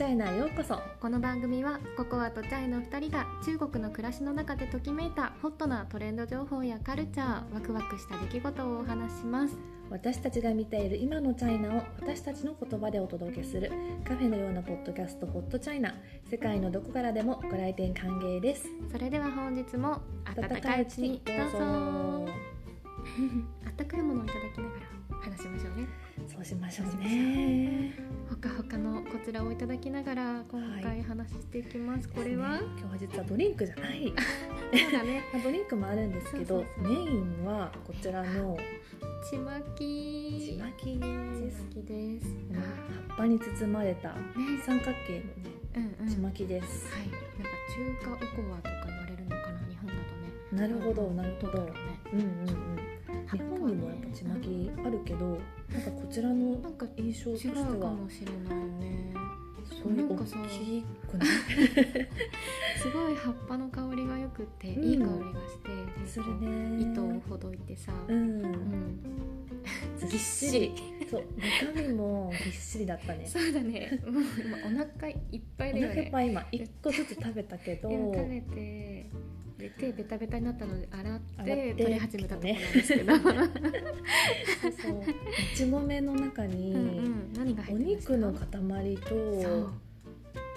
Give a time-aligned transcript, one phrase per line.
[0.00, 0.80] チャイナへようこそ。
[0.98, 9.58] この番組はココアとチャイの2人が中国の暮らしの中でときめいたホットなトレンド情報やカルチャーワクワクした出来事をお話しします。
[9.90, 13.70] 私たちが見ている今のチャイナを私たちの言葉でお届けする
[14.08, 15.94] カフェのようなポッドキャストホットチャイナ。
[16.30, 18.70] 世界のどこからでもご来店歓迎です。
[18.90, 21.58] それでは本日も温かいうちにどうぞ。
[23.78, 27.94] 温かいものをいただきながら話しましょうねそうしましょうね。
[28.28, 32.60] ほかほかのこちらをいただきながら今回話していきます、これは、ね。
[32.78, 34.12] 今日は実はドリンクじゃない。
[34.72, 35.22] そうだね。
[35.34, 38.56] まあドリンクもあるんですけどメインはこちらの
[39.28, 40.52] ちまき。
[40.52, 41.06] ちまきで
[41.50, 42.26] ちすまきです。
[43.08, 44.16] 葉っぱに包まれたね。
[44.64, 45.32] 三角形のね
[45.76, 46.08] うんうん。
[46.08, 47.20] ちまきです、はい、なんか
[48.02, 50.60] 中華おこわとか言われるのかな日本だとね。
[50.60, 51.64] なるほどなるほど。
[51.64, 51.72] ね。
[52.12, 52.80] うんうんうん。
[53.30, 55.38] 日本にもやっぱちまきあるけど
[55.72, 59.14] なんかこちらのなんか印象として違うかはもしれないよね。
[59.64, 60.36] すごい大なんかさ
[62.76, 64.84] すごい葉っぱの香りがよくって、うん。
[64.84, 66.82] いい香りがしてでするね。
[66.82, 68.42] 糸をほどいてさ、ううん。
[68.42, 69.00] ん
[70.10, 70.72] ぎっしり。
[71.10, 71.24] そう
[71.72, 73.26] 中身もぎっしりだったね。
[73.26, 74.00] そうだね。
[74.06, 75.94] もう今お腹いっぱいおだよね。
[75.94, 79.10] 腹いっぱい今一個ずつ食べたけど食べて
[79.60, 83.24] で手ベタベタになったので洗って取り始めたところなんですけど、そう
[84.72, 84.92] そう。
[84.92, 85.04] も
[85.54, 88.46] ち米の中にうんうん、何が入お肉の塊
[88.96, 89.70] と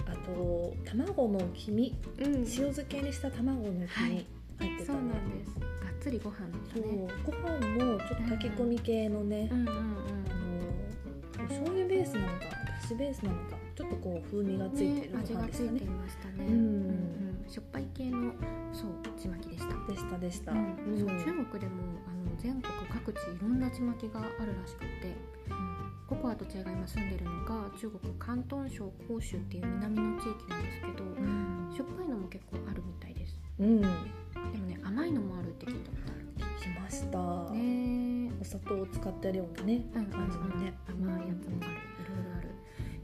[0.06, 1.96] あと卵の黄身。
[2.18, 4.26] うん、塩漬けにした卵の黄はい
[4.58, 5.60] 身入ってたそうなんねです。
[5.60, 7.08] がっつりご飯だね。
[7.24, 9.76] ご飯もちょっと炊き込み系のね、うんうんうん。
[11.38, 12.44] あの醤油ベースなのか
[12.80, 15.68] だしベースなのかちょっとこう風味がついてるご味飯でしたね。
[15.68, 16.56] がついていましたね、うんう
[16.90, 18.32] んしょっぱい系の
[18.72, 20.98] そうちまきでした、でしたでした、うんうん。
[20.98, 25.14] そう中国でもあの全国各地いろんなちまきがあるらしくて
[26.08, 31.72] ココアとチャイが今住んでるのが中国広東省広州っていう南の地域なんですけどうん。
[31.74, 33.40] しょっぱいのも結構あるみたいです。
[33.58, 38.32] うん、でもね甘いのもあるって聞いたことあ来ました、るね。
[38.40, 40.06] お砂糖を使ってるようなね、うん。
[40.06, 41.93] 感じのね、甘いやつもある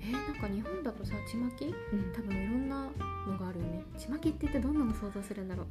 [0.00, 1.66] えー、なんか日本だとさちまき？
[1.66, 2.12] うん。
[2.12, 2.88] 多分いろんな
[3.26, 3.84] のがあるよね。
[3.98, 5.64] ちまきって言ってどんなの想像するんだろ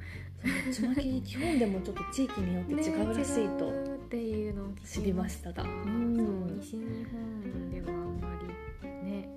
[0.70, 0.74] う。
[0.74, 5.54] ちまき日本でもちょっと地域によって違うらしいと、ねっていうのを知りました。
[5.54, 5.66] そう。
[5.66, 8.28] うん西日本ではあんま
[8.84, 9.30] りね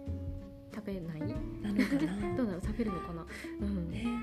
[0.75, 1.21] 食べない？
[1.21, 2.35] なのかな。
[2.37, 2.61] どうなの？
[2.61, 3.27] 食べるのかな？
[3.61, 4.15] うん、ねなん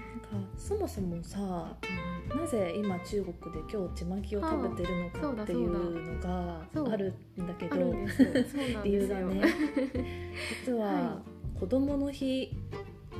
[0.44, 1.78] かそもそもさ
[2.36, 7.78] なぜ今中国で今日ちまきを食べてるのかっていうのがあるんだけど
[8.84, 9.42] 理由がね。
[10.66, 11.22] 実はは
[11.60, 12.52] 子どもの日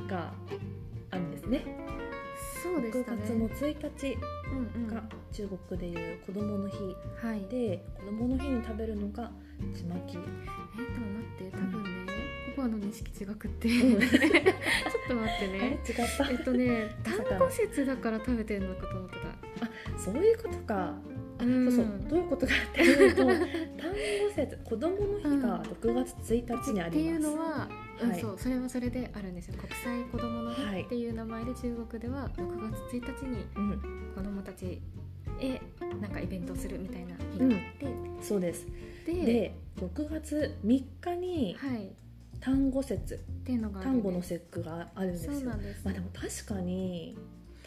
[0.08, 0.32] が
[1.10, 1.64] あるんですね。
[1.86, 3.22] 6そうでしたね。
[3.22, 4.18] 月の1日
[4.76, 4.86] うんうん。
[4.86, 6.76] が中国でいう子どもの日。
[7.20, 7.40] はい。
[7.46, 9.30] で子どもの日に食べるのが
[9.74, 10.16] ちまき。
[10.16, 10.26] えで
[10.98, 13.68] も待って多分ねココアの認識違くって。
[13.68, 14.00] うん。
[14.00, 14.10] ちょっ
[15.08, 16.30] と待ってあれ違ねった。
[16.30, 19.20] えっとね単語節だから食べてるのかと思って
[19.96, 20.94] そういうことか。
[21.38, 21.86] たそうそう。
[22.08, 23.36] どういうことかっていうと 単語
[24.34, 25.62] 節子どもの日がうん。
[25.62, 27.68] 6月1日にあっていうりますのは、
[28.02, 28.20] うんはい。
[28.20, 29.54] そうそれはそれであるんですよ。
[29.58, 33.80] 国際子どもの日はいっていう名前で中国では6月1日にうん。
[34.14, 34.80] 子どもたち
[35.38, 35.60] へ
[36.00, 37.86] なんかイベントをするみたいな日があって、
[38.22, 38.66] そうです。
[39.06, 41.86] でで6月3日にはい。
[41.86, 41.88] っ
[42.40, 43.14] 単語節
[43.44, 45.32] ていうのがあるんで単語の節句があるんですよ。
[45.32, 47.16] です、まあでも確かに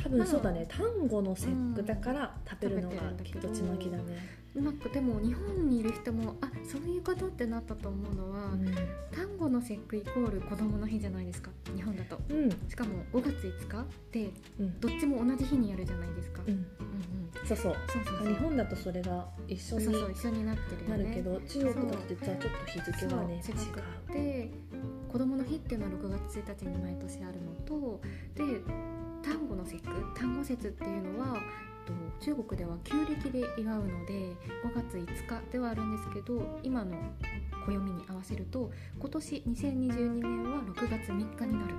[0.01, 0.65] 多分まあそうだね。
[0.67, 4.43] 単語の節句だから食べるのがきっとちまきだね。
[4.55, 4.77] なん。
[4.77, 8.71] かでも日本にいる人もあそういうことってなったと思うのは、単語
[9.53, 11.51] の節句イコール子どもの日じゃないですか。
[11.75, 12.19] 日本だと。
[12.29, 12.49] うん。
[12.67, 14.79] しかも5月5日でうん。
[14.79, 16.53] どっちも同じ日にやるじゃないですか、うん。
[16.53, 17.47] うんうん。
[17.47, 17.75] そうそう。
[17.87, 18.27] そうそうそう。
[18.27, 21.03] 日本だとそれが一緒にそうそう一緒になってるよね。
[21.03, 24.51] なるけど中国だと実はちょっと日付がね違くって
[25.11, 28.01] 子どもの日っていうのは6月1日に毎年あるのと
[28.33, 28.61] で
[29.23, 31.37] 単語の節句単語節っていうのは
[31.85, 36.97] と中国では旧暦で祝うので5月5日ではあるんですけど今の
[37.65, 41.73] 暦に合わせると今年2022年は6月3日になる。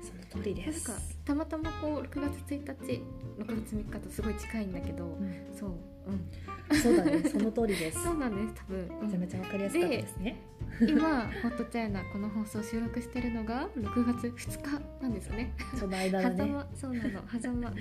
[0.00, 0.88] その通りです。
[0.88, 3.02] なんかたまたまこう6月1日
[3.38, 5.46] 6月3日とすごい近いんだけど、うん。
[5.52, 5.70] そう、
[6.06, 7.22] うん、そうだね。
[7.28, 8.02] その通りです。
[8.02, 9.06] そうなんです多分、うん。
[9.06, 10.36] めちゃめちゃわかりやすかったですね。
[10.80, 15.52] 今ホットチャイナこの放送収録してるのが6月2日なんですよね。
[15.78, 17.22] その間だ狭ね 間そうなの。
[17.28, 17.74] 狭間だからこ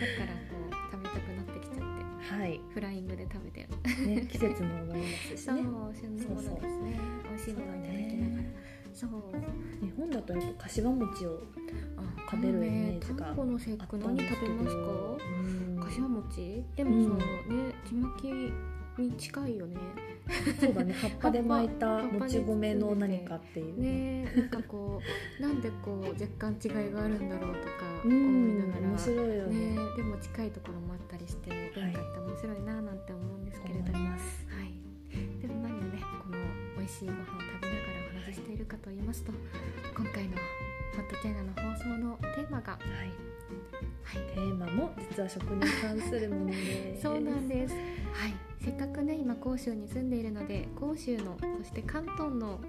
[0.69, 2.59] う食べたくなってきちゃってはい。
[2.73, 4.07] フライングで食べてる。
[4.07, 6.99] ね季節のものですし そうね旬のものですね。
[7.29, 8.43] 美味しいものいただきながら。
[8.93, 9.85] そう。
[9.85, 11.43] 日本だとやっぱ柏餅を
[11.97, 13.47] あ食べるイメージがあったん
[13.99, 14.81] 何ですけど食べますか？
[14.81, 15.79] うん。
[15.79, 16.63] 柏餅？
[16.75, 18.51] でもさ、ねちまき
[19.01, 19.77] に近いよね。
[20.59, 20.93] そうだね。
[20.93, 24.31] 葉っぱで巻いたもち米の何かっていうね。
[24.35, 25.01] なんかこ
[25.39, 27.69] うなんでこう若干違いがあるんだろうとか
[28.03, 29.75] う思いんながら面白いよね。
[29.75, 36.37] ねでも近いところもあったりして文化って面白いななんて思うんですけれども、はい、でも何をねこの
[36.77, 39.31] 美味しいご飯を食べながらお話ししているかと言いますと
[39.95, 40.37] 今回の
[40.95, 43.37] 「ホットチャイナ」の放送のテーマが、はい。
[44.03, 46.97] はい、テーマも実は食に関するもので。
[47.03, 47.73] そうなんです。
[48.13, 48.33] はい、
[48.67, 52.59] せっかくね今広州に住んでいるので広州のそして広東の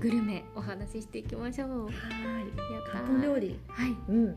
[0.00, 1.84] グルメお話ししていきましょう。
[1.84, 1.92] はい。
[1.92, 3.60] やった料理。
[3.68, 4.28] はい、うん。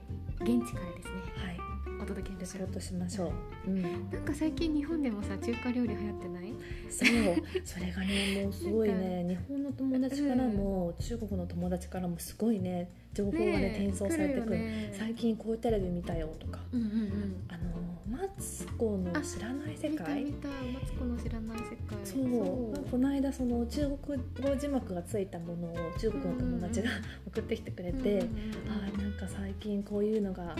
[0.41, 1.13] 現地からですね。
[1.37, 1.57] はい。
[2.01, 2.73] お届けいたし仕ます。
[2.73, 3.31] 事しましょ
[3.65, 3.71] う。
[3.71, 3.81] うん。
[3.81, 6.53] なんか最近日本でもさ中華料理流行ってない？
[6.89, 7.09] そう。
[7.63, 9.25] それがねもうすごいね。
[9.29, 14.49] 日本の友達からも、中国の友達からもすごいね情報がね転送されてくる。
[14.51, 16.59] ね最近こういうテレビ見たよとか。
[16.71, 17.45] うんうんうん。
[17.47, 17.63] あの
[18.07, 20.25] マツコの知らない世界。
[20.25, 21.97] 見たマツコの知らない世界。
[22.03, 22.91] そう。
[22.91, 26.89] この間その中国語字幕がついたものを中国の友達が
[27.27, 28.27] 送ってきてくれて、
[28.67, 30.55] あーなんか最近こういうのが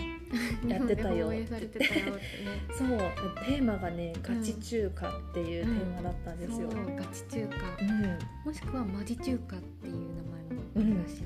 [0.66, 1.30] やってたよ。
[1.30, 1.46] ね。
[1.46, 2.88] そう。
[3.46, 6.68] テーマがねガチ中華っていうテーマだったんですよ。
[6.96, 7.56] ガチ中華。
[7.80, 8.18] うん。
[8.44, 9.98] もしくはマジ中華っていう名
[10.32, 11.22] 前もあるらしい。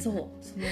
[0.00, 0.14] そう。
[0.40, 0.64] その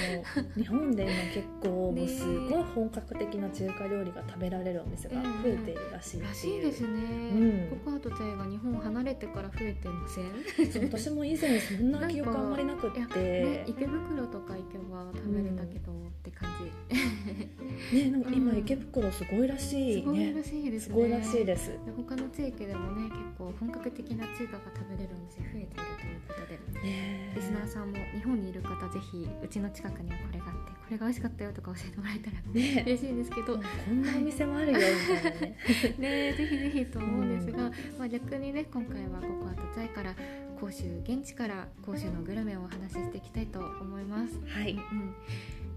[0.55, 6.21] 日本で今結構もうすごい本格的な中華料理が食べられるお店が増えているらしい。
[6.21, 7.79] らしいですね、うん。
[7.83, 10.83] ココアとチャイが日本を離れてから増えてません？
[10.83, 12.99] 私も以前そんな記憶あんまりなくって。
[12.99, 16.69] ね、池袋とか行けば食べれたけど、って感じ。
[17.95, 20.43] ねなんか今うん池袋すごいらしいすごいらね。
[20.43, 20.93] しいですね。
[20.93, 21.69] すごいらしいです。
[21.69, 26.59] で他の地域でもね結構本格的な中華が食べれるお店増えているということで。
[26.87, 33.59] ねリスナーさんも日本にいる方ぜひうちの近くにはこれがあってこれが美味しかったよとか教えてもらえたらね嬉しいんですけどこ
[33.91, 35.57] んなお店もあるよみたいなね。
[35.99, 40.15] ねぜひぜひと思うんですが、まあ、逆にね今回はココアとチャイから
[40.59, 44.39] 甲州現地から甲州のグルメをお話ししていきたいと思います。
[44.47, 44.73] はい。
[44.73, 45.13] うん、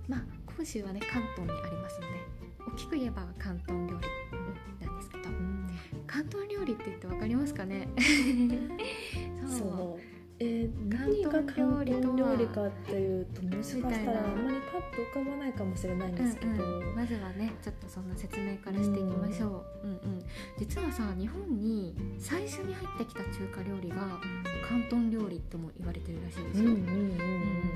[0.08, 0.24] まあ
[0.56, 2.42] 甲州はね関東にありますので
[2.72, 5.66] 大きく言えば広東料理、うんなんですけどうん
[6.08, 7.88] 広東料理って言ってわかりますかね？
[9.46, 10.11] そう。
[10.42, 16.94] えー、何が広東料理かっていうともしかしたらあんまりパッと浮かばないかもしれないんですけど、うんうん。
[16.96, 20.24] まずはねちょっとそんな説明からしていきましょう、うんうん、
[20.58, 24.18] 実はさ日本に最初に入ってきた中華料理が
[24.66, 26.98] 広東料理とも言われてるらしいですよ、うんうんうんう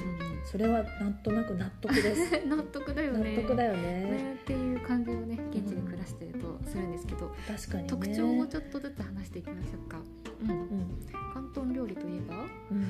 [0.02, 0.06] ん
[0.46, 2.30] それはなんとなく納得です。
[2.46, 3.82] 納得だよ納ね得だよね。
[3.82, 7.88] ねっていう感じをね現地で暮らしてるとするんですけど、確かにね。
[7.88, 9.98] 特徴をちょっとずつ話していきましょうか、
[10.42, 10.66] うん、うん。
[11.08, 12.36] 広東料理といえば？
[12.70, 12.84] うん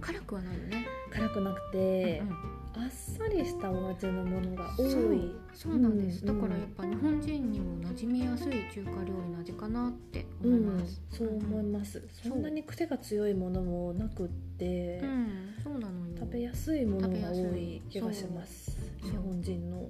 [0.00, 2.34] 辛くはないよね、辛くなくて、うんうん。
[2.84, 4.82] あっさりしたお味のものが多
[5.14, 5.32] い。
[5.54, 12.02] そうなんです、うんだからやっぱ日本人にも馴染みやすい中華料理の味かなってうん思います、、そう思います。
[12.10, 16.16] そんなに癖が強いものもなくって、うん、そうなのよ。
[16.18, 18.76] 食べやすいものが多い気がします。
[19.02, 19.88] 日本人の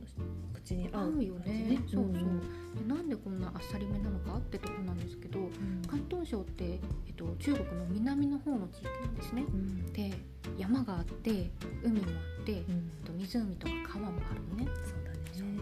[0.66, 1.78] 口に合うよね。
[1.86, 2.40] そうそう、ん。
[2.74, 5.38] でなんでこんなあっさりめなのかってとこなんですけど
[5.84, 6.64] 広東省って、
[7.06, 9.44] えっと、中国の南の方の地域なんですね。
[9.48, 9.92] うん。
[9.92, 10.12] で
[10.58, 11.50] 山があって
[11.84, 12.62] 海もあって、
[13.04, 14.66] と湖とか川もあるのね。
[14.84, 15.60] そうだね。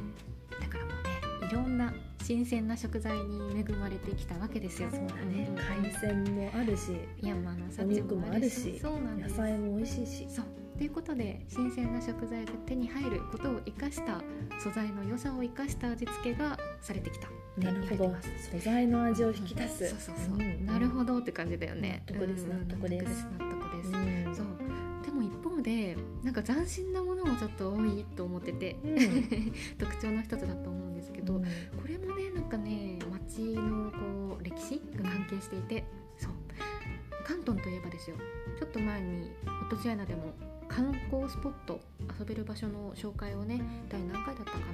[0.60, 1.92] だからもうねいろんな
[2.22, 4.88] 新鮮な食材に恵まれてきたわけですよ。
[4.90, 5.48] そうだね。
[5.48, 5.56] ん。
[5.82, 10.26] 海鮮もあるし、山のお幸肉もあるし、そうなん野菜も美味しいし。
[10.30, 14.20] そうということで新鮮な食材が手に入ることを生かした
[14.58, 17.28] 素材の良さを生かした味付けがされてきた。
[17.56, 18.14] なるほど。
[18.50, 19.88] 素材の味を引き出す。
[19.90, 20.66] そうそうそう、ん。
[20.66, 22.02] なるほどって感じだよね。
[22.10, 22.50] 納得ですうん。
[22.50, 23.26] うん納得です。
[23.38, 24.34] 納得です、うん。
[24.34, 24.46] そう。
[25.04, 28.96] でも一方でなんか斬新なものもちょっと多いと思ってて、うん。
[29.78, 31.42] 特徴の一つだと思うんですけど、うん。
[31.42, 31.48] こ
[31.86, 35.84] れもねなんかね町のこう歴史が関係していて、
[36.18, 36.32] そう。
[37.24, 38.16] 関東といえばですよ。
[38.58, 40.34] ちょっと前にホットチャイナでも
[40.74, 41.78] 観光スポット
[42.18, 44.64] 遊べる場所の紹介をね第何回だったかな、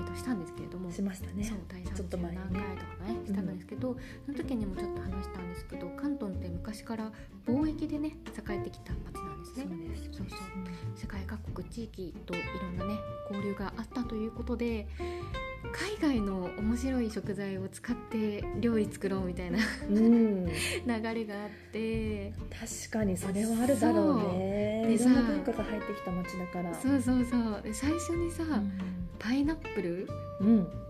[0.00, 0.90] えっとしたんですけれども。
[0.90, 1.44] しましたね。
[1.44, 2.44] そう第ちょっと30前にね。
[2.50, 7.12] 何回とかねしたんですけど、その時にもちょっと話したんですけど関東って昔から
[7.46, 8.16] 貿易でね
[8.48, 9.88] 栄えてきた町なんですね。
[9.88, 10.02] です。
[10.04, 10.38] そうそう。
[10.96, 12.98] 世界各国地域といろんなね
[13.30, 14.88] 交流があったということで
[15.72, 19.58] 海外の面白い食材を使って料理作ろうみたいな
[19.88, 20.46] うん。
[20.50, 20.52] 流
[20.86, 22.32] れがあって。
[22.50, 24.84] 確かにそれはあるだろうね。
[24.88, 26.74] でいろんなさ文化が入ってきた街だから。
[26.74, 27.62] そうそうそう。
[27.62, 28.72] で最初にさ、うん。
[29.18, 30.08] パイナップル
[30.40, 30.68] うん。
[30.70, 30.85] あ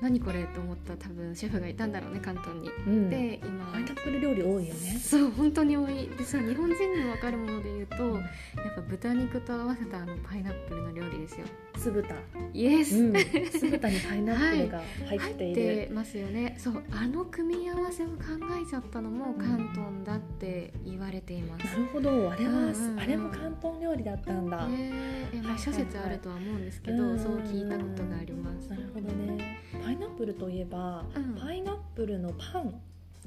[0.00, 2.70] 何これと思った多分シェフがいたんだろうね関東に。
[2.86, 4.98] うん、で今パイナップル料理多いよね。
[5.02, 6.08] そう本当に多い。
[6.08, 11.46] でさ日本人にも分かるもので言うとやっぱ豚肉と合わせたあのパイナップルの料理ですよ。
[11.76, 12.14] 酢豚。
[12.52, 13.14] イエス、うん。
[13.50, 16.54] 酢豚にパイナップルが入 入っている、ってますよね。
[16.58, 18.14] そうあの組み合わせを考
[18.60, 22.30] えちゃったのも広東だって言われています、なるほど。
[22.30, 23.00] あれは、うんうんうん。
[23.00, 24.92] あれも広東料理だったんだ、ね
[25.32, 31.36] えまあ諸説あるとは思うんですけど、はいはいそう聞いたことがあります、なるほどねパイナップルといえば、うん。
[31.40, 32.74] パイナップルのパン、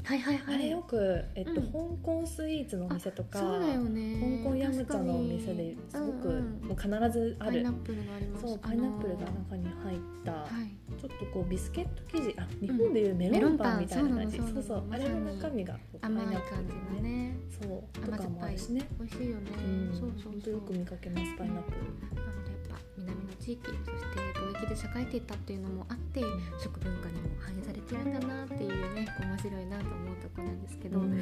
[0.04, 0.56] はいはいはい。
[0.56, 1.68] あれよく、えっとうん。
[1.68, 1.72] 香
[2.04, 4.44] 港スイーツのお店とかね。
[4.44, 6.28] 香港ヤムチャのお店ですごく、
[6.62, 7.52] もう必ずある。
[7.52, 8.46] パイナップルがあります。
[8.46, 11.00] そうパイナップルが中に入った、はい。
[11.00, 14.64] ちょっとこうビスケット生地あ日本でいうメロンパンみたいな感じ、メロンパン。
[14.64, 17.38] そうそうあれの中身がパイナップルのね。
[17.50, 18.86] そうとかもあるしね。
[19.00, 19.98] 美味しいよね、うん。
[19.98, 20.54] そうそうそう。
[20.54, 21.78] よく見かけますパイナップル。
[22.20, 26.22] なのでやっぱ南の地域そして貿易で栄えていたっていうのもあって
[26.62, 31.20] 食文化にも反映されてるんだなっていうね面白いなと思うところなんですけど、うん。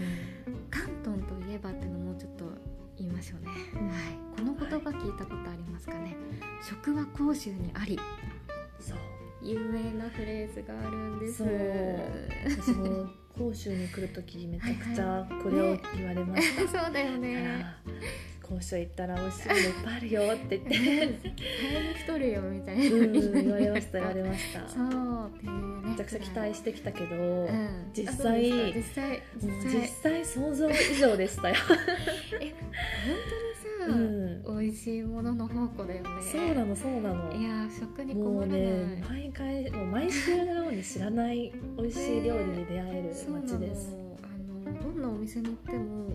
[0.70, 2.46] 関東といえばっていうのもうちょっと
[2.98, 3.88] 言いましょうね、うん。
[3.88, 3.98] はい、
[4.36, 6.18] この言葉聞いたことありますかね？
[6.62, 8.00] 食は甲州にあり。
[8.80, 8.98] そう。
[9.44, 11.38] 有名なフレーズがあるんです。
[11.38, 11.48] そう。
[12.50, 17.66] 私も甲州に来る時めちゃくちゃこれを言われました、 そうだよだね
[18.48, 20.76] から甲州行ったら美味しいものいっぱいあるよって言って。
[20.76, 24.68] 早に太るよみたいな、うん言われました言われました。
[24.70, 25.90] そうっていうね。
[25.90, 27.92] めちゃくちゃ期待してきたけど、うん。
[27.94, 30.26] 実際実際実際。
[30.26, 32.48] 想像以上でしたよ、 本当に
[33.86, 34.60] さ、うん。
[34.60, 36.10] 美味しいものの宝庫だよね。
[36.22, 37.34] そうなのそうなの。
[37.34, 46.10] いや食に困らない、ね毎回もう毎週のように知らない美味しい料理に出会える街です、あのどんなお店に行っても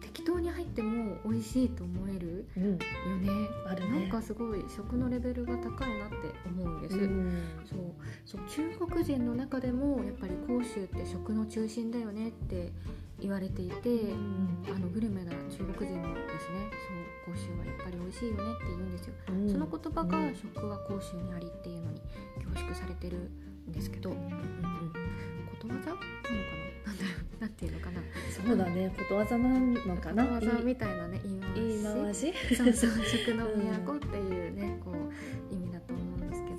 [0.00, 4.00] 適当に入っても美味しいと思えるうん、よねあるね。
[4.00, 6.16] なんかすごい食のレベルが高いなって
[6.46, 7.42] 思うんです、うん。
[7.64, 7.78] そう。
[8.24, 12.72] そう中国人の中でもやっぱり広州って食の中心だよねって
[13.20, 14.64] 言われていて、うん。
[14.74, 16.70] あのグルメな中国人もですね。
[17.26, 17.34] そう。
[17.34, 19.50] 広州はやっぱり美味しいよねって言うんですよ、うん。
[19.50, 22.00] その言葉がうん食は広州にありっていうのに
[22.54, 23.30] 凝縮されてる
[23.68, 24.16] んですけど、うん。
[24.16, 26.02] うん、ことわざなのか
[26.86, 26.92] な？
[26.92, 28.00] なんだろうなんていうのかな。
[28.30, 28.92] そうだね。
[28.96, 30.24] ことわざなのかな。
[30.24, 31.20] ことわざみたいなね
[31.54, 32.32] 言い回し。
[32.56, 36.58] そうそう食の都っていうね、こう意味だと思うんですけど。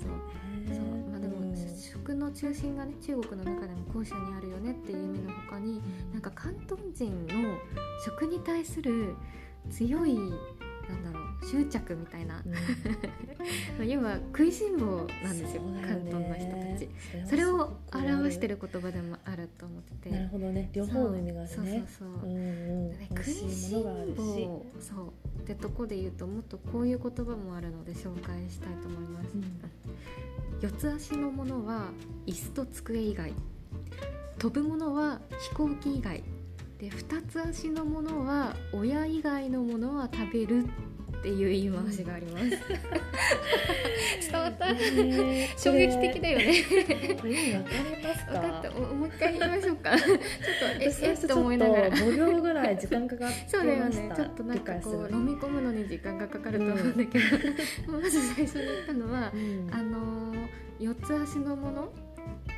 [0.74, 5.82] そうまあでも、うん食の中心がね中国の中でも広州にあるよねっていう意味の他に
[6.12, 7.58] なんか広東人の
[8.04, 9.14] 食に対する
[9.70, 10.18] 強い
[10.88, 12.42] なんだろう執着みたいな。
[13.78, 13.88] うん。
[13.88, 15.82] 要は食いしん坊なんですよね。
[15.82, 16.88] 広東の人たち。
[17.24, 20.10] そそれを表してる言葉でもあると思って。
[20.10, 20.70] てなるほどね。
[20.72, 21.86] 両方の意味があるそうね。
[21.86, 22.90] そうそうそう、うんうん。
[22.90, 23.74] ね美味しいし。
[23.74, 25.40] 坊そう。
[25.40, 29.44] ってとこで言うともっとこういう言葉もあるので紹介したいと思います、うん。
[30.60, 31.90] 四つ足のものは
[32.26, 33.32] 椅子と机以外。
[34.38, 36.22] 飛ぶものは飛行機以外
[36.78, 40.64] で二つ足のものは親以外のものは食べる
[41.18, 42.50] っていう言い回しがあります、
[44.30, 44.72] 伝わった？
[44.72, 46.52] ね衝撃的だよね。
[47.18, 50.22] 分かったおもう一回言いましょうかちょっと
[50.80, 61.88] ええっと思いながら5秒ぐらい時間かかそうだよねちょっとなんかこう飲み込むのに時間がかかると思うんだけど、まず最初に言ったのは、うんあのー四つ足のもの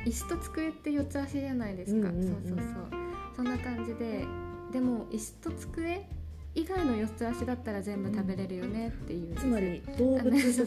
[0.05, 2.57] 椅子と机って四つ足じゃないですか、うんうんうんそうそう
[2.91, 3.01] そう
[3.35, 4.25] そんな感じで
[4.71, 6.07] でも椅子と机
[6.53, 10.41] 以外の四つ足だったら全部食べれるよねっていう、つまり動物ね。
[10.41, 10.65] そう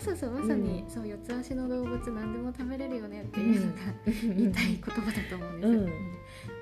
[0.00, 0.30] そうそう。
[0.30, 0.90] まさに、うん。
[0.90, 5.88] そう四つ足の動物何でも食べれるよねっていうのが、言いたい言葉だと思うんです、うん。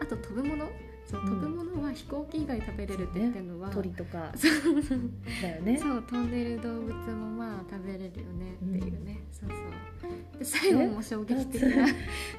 [0.00, 0.68] あと飛ぶもの
[1.06, 1.26] そううん。
[1.26, 4.32] 飛ぶものは飛行機以外食べれるって言ってるのは、鳥とか。
[4.36, 4.52] そう。
[5.42, 5.78] だよね。
[5.78, 10.38] そう飛んでる動物もまあ食べれるよねっていうね、そうそう。
[10.38, 11.86] で最後も衝撃的な。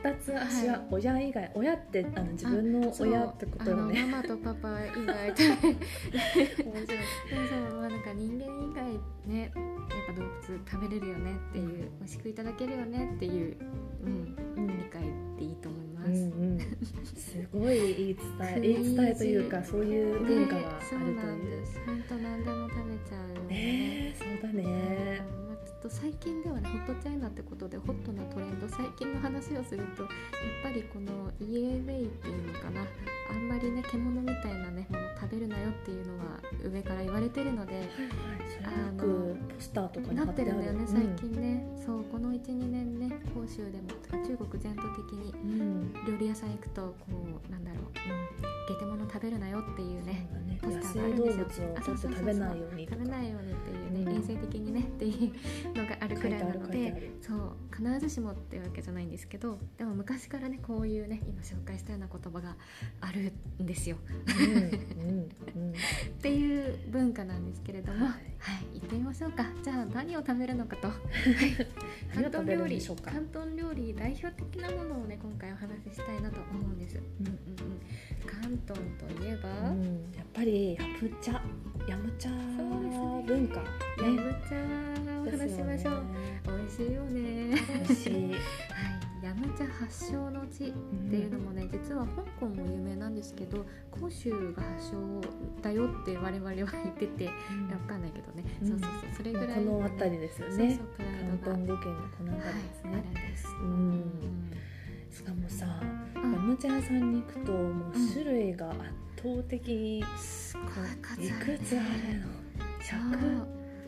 [0.03, 4.05] 二つ足は親以外親ってあの自分の親ってことよね。
[4.05, 9.53] ママとパパ以外食べ面白いそうそうまあなんか人間以外ねやっ
[10.07, 13.57] ぱ動物食べれるよねっていう美味しくいただけるよねっていう、
[14.03, 14.67] うん、うん。
[14.67, 15.01] 理解
[15.38, 15.87] でいいと思います。
[16.07, 16.59] うんうん、
[17.15, 18.17] すごい言い伝
[18.55, 21.57] え言い伝えというかそういう文化があるという。
[21.85, 25.46] 本当何でも食べちゃうよねえそうだね
[25.88, 30.12] と最近ではねホットチャイナってことでホットなトレンド最近の話をするとやっ
[30.63, 32.82] ぱりこのイエーウェイっていうのかな
[33.29, 37.89] あんまりね獣みたいなねもの食べるなよっていうのは上から言われてるので
[38.58, 40.48] それはよくポスターとかになってる。
[40.48, 43.89] るんだよね最近ね、そうこの12年ね広州でも
[44.24, 46.96] 中国全土的にうん、うん料理屋さん行くとこ
[47.50, 48.17] うなんだろう
[48.67, 50.27] ゲテモノ食べるなよっていうね
[50.62, 54.17] ポスターがあ野生動るんですよ食べないように食べないようにっていうね、うん。
[54.17, 62.55] 衛生的にねっていうのがあるくらいなのでるそう必ずしもっていうわけじゃないんですけどでも昔からねこういうね今紹介したような言葉が
[63.01, 63.98] あるんですよ。
[66.17, 68.17] っていう文化なんですけれども、はは
[68.74, 69.46] いい、行ってみましょうか。
[69.63, 70.89] じゃあ何を食べるのかと。
[72.15, 77.27] 何を食べるん料理広東料理代表的なものをね今回お話ししたいなと思うんです、うん。
[77.27, 77.79] うんうん、
[78.25, 80.12] 広東といえば、うん。
[80.15, 81.41] やっぱりヤムチャ
[81.88, 82.32] ヤムチャ
[83.25, 83.62] 文化。
[84.01, 86.03] ヤムチャをお話ししましょう、
[86.46, 87.56] 美味しいよね。
[87.74, 88.34] 美味しい、はい、
[89.24, 90.72] ヤムチャ発祥の地っ
[91.10, 93.65] ていうのもね実は香港も有名なんですけど
[93.96, 95.22] 広州が発祥
[95.62, 96.65] だよって我々は言っ
[96.96, 98.67] てていやわかんないけどね、うん。
[98.67, 99.15] そうそうそう。
[99.17, 99.48] それぐらい。
[99.56, 101.58] この辺りですよそうねそうプライ広ドが。
[101.58, 103.13] 東語圏のこの辺りですはい、あね、るん。
[103.13, 104.51] です、うん。
[105.10, 105.65] しかもさ
[106.22, 106.34] うん。
[106.34, 108.77] ヤムチャ屋さんに行くともう種類が圧
[109.17, 110.65] 倒的にすごい。
[111.01, 112.27] 数いくつあるの？
[112.81, 113.00] そう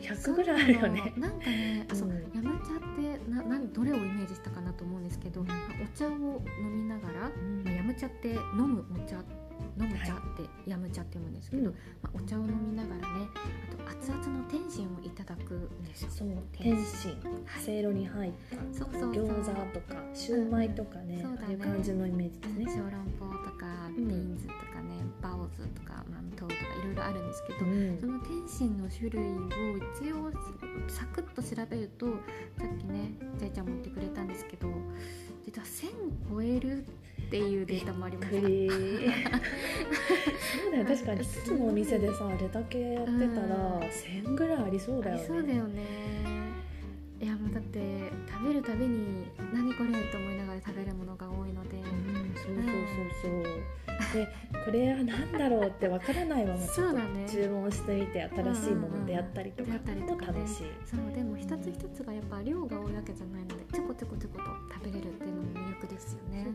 [0.00, 1.12] 100 100ぐらいあるよね。
[1.16, 2.16] なんかね、あそううん。
[2.34, 5.46] ヤムチャってななんどれをイメージしたかなと思うんですけど、うん。
[5.46, 6.10] まあお茶を
[6.60, 7.62] 飲みながら、うん。
[7.64, 9.22] まあ、ヤムチャって飲むお茶
[9.78, 13.28] 飲む茶ってヤムチャって読むんですけど、うんまあ、お茶を飲みながらね
[13.86, 16.10] あと熱々の天津をいただくんですよ。
[16.10, 17.10] そう天津
[17.44, 17.62] はい。
[17.62, 18.56] せいろに入った。
[18.78, 21.52] そうそう餃子とかシューマイとかね,、そうだね。
[21.52, 24.08] いう感じのイメージですね、小籠包とかうん。
[24.08, 27.98] ビーンズとかね、バオズとかマントウとかいろいろあるんですけど、うん。
[28.00, 29.48] その天津の種類を
[30.00, 30.30] 一応
[30.88, 32.06] サクッと調べると
[32.58, 34.68] さっきねジャイちゃん持ってくれたんですけど
[35.44, 36.84] 実は1000超える
[37.30, 38.40] っていうデータもありました。
[38.40, 38.48] そう
[40.72, 40.84] だよ。
[40.90, 43.80] 確かに一つのお店でさあれだけやってたらうん。
[43.82, 45.24] 1000ぐらいありそうだよね。
[45.24, 45.82] そうだよね。
[47.20, 52.64] いやもうだって食べるたびに何これと思いながら食べるものが多いので、うんそうそう
[53.22, 54.24] そうそう。
[54.24, 54.26] で
[54.64, 56.98] これは何だろうってわからないまま ちょっと
[57.30, 60.40] 注文してみて新しいもの出会ったりとか出会ったりとかね。
[60.40, 60.66] 楽しい。
[60.84, 64.44] そうでも一つ一つがやっぱ量が多いわけじゃないのでちょこちょこちょこと
[64.74, 66.46] 食べれるっていうのも魅力ですよね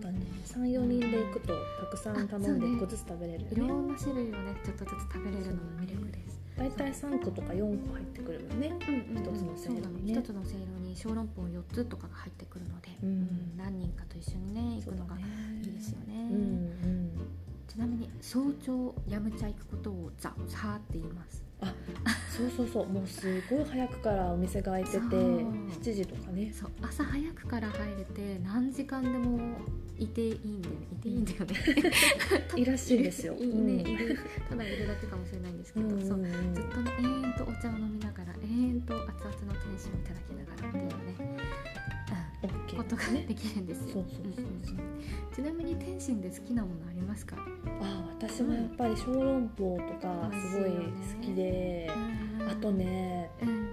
[0.56, 6.42] 34人で行くとたくさん頼んで1個ずつ食べれるいろんな種類をねちょっとずつ食べれるのも魅力です。
[6.58, 8.74] 大体3個とか4個入ってくるよね。
[8.88, 10.22] うんうん一つのせいろにね。
[10.22, 13.58] つのせいろに小籠包4つとかが入ってくるので、うん。
[13.58, 15.20] 何人かと一緒にね行くのがい
[15.62, 16.30] いですよね。
[16.32, 17.12] うんうん。
[17.76, 21.44] ちなみに早朝ヤムチャ行くことをザ・サーって言います
[22.36, 25.22] そうそうそうもうすごい早くからお店が開いててそう。
[25.22, 26.52] 7時とかね。
[26.54, 29.40] そう朝早くから入れて何時間でも
[29.98, 30.88] いていいんだよね。
[30.92, 31.56] いていいんだよね。
[32.58, 33.34] いらしいですよ。
[33.40, 36.20] いいね、いるただいるだけかもしれないんですけど、うんうんそう。
[36.20, 41.38] うんずっとね永遠とお茶を飲みながら永遠と熱々の天使をいただきながらっていうね、
[42.48, 44.04] ことができるんですよ。
[45.34, 47.36] ちなみに天津で好きなものありますか、
[47.82, 50.76] あ私もやっぱり小籠包とかすごい好
[51.22, 51.92] きで、
[52.50, 53.70] あとねうん。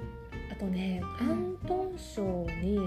[0.50, 2.22] あとねうん広東省
[2.62, 2.78] に、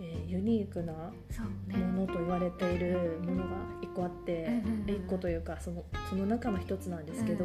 [0.00, 3.50] えーユニークなものと言われているものが
[3.82, 7.44] 一個あって、一個というかそのその中の一つなんですけど、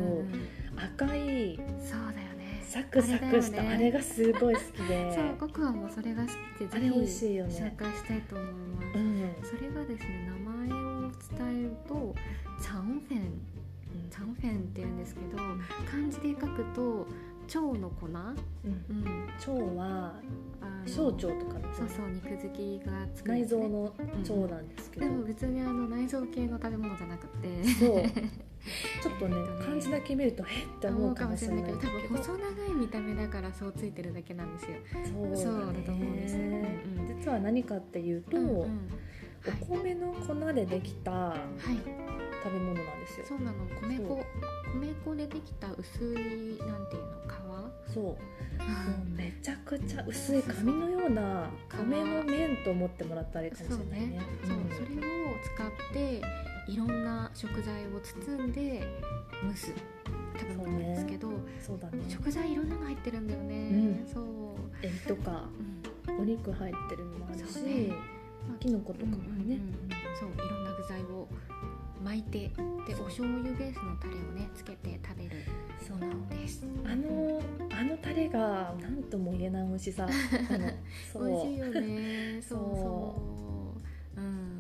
[0.78, 2.27] 赤いそうだよね
[2.68, 5.12] サクサクしたあれ,、あれがすごい好きで。
[5.16, 7.54] そうココアもそれが好きであれ美味しいよね。
[7.54, 9.34] 紹介したいと思います、うん。
[9.44, 12.16] それがですね名前を伝えると
[12.62, 13.42] チャンフェン
[14.12, 17.08] チャンフェンって言うんですけど漢字で書くと
[17.48, 19.28] 腸の粉、うん、うん。
[19.38, 19.52] 腸
[19.82, 20.20] は
[20.86, 27.64] 小腸とかのそうそう肉付きがつくん内臓の腸なんですけど、でも別にあの内臓系の食べ物じゃなくて。
[27.66, 28.04] そう
[29.02, 30.80] ちょっとねえーとね漢字だけ見るとえっ？
[30.80, 31.78] て思うかもしれないけど。
[31.78, 34.78] 多分細長い見た目だからそうついてるだけなんですよ。
[35.06, 36.42] そうそうだと思うんですよ。
[36.44, 37.18] ねうんうん。
[37.20, 38.60] 実は何かっていうと、うんうん。
[38.60, 38.70] はい。
[39.62, 41.38] お米の粉でできたはい、
[42.44, 43.26] 食べ物なんですよ。
[43.28, 43.66] そうなの。
[43.82, 44.24] 米粉
[44.74, 47.18] 米粉でできた薄いなんていうの
[47.94, 48.04] そう。
[48.06, 48.18] も皮
[49.14, 54.20] うめちゃくちゃ薄い紙のような米の麺と思ってもらったらいいかもしれないね。
[54.44, 56.22] そうそれを使って
[56.68, 58.84] いろんな食材を包んで
[59.44, 59.74] 蒸す。
[60.38, 62.04] 食べ物なんですけど、そうだね。
[62.08, 64.08] 食材いろんなの入ってるんだよね、うん。
[64.08, 65.50] そう、エビとか
[66.08, 66.20] うん。
[66.22, 67.88] お肉入ってるのもあるし、そうね。
[68.48, 69.58] まあきのことかもね、うんうんうん。
[70.20, 71.28] そういろんな具材を
[72.04, 75.32] 巻いてでお醤油ベースのタレをねつけて食べる
[75.86, 75.98] そう。
[75.98, 76.64] なんです。
[76.86, 80.08] あのあのタレが何とも言えない美味しさ。
[81.16, 82.42] 美味しいよね。
[82.48, 82.60] そう。
[82.76, 83.24] そ
[84.18, 84.22] う。
[84.22, 84.57] うん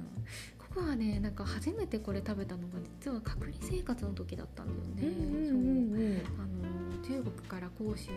[0.77, 8.11] ここはねなんか初めてこれ食べたのが実は隔離生活の時だったんだよね、あの中国から広州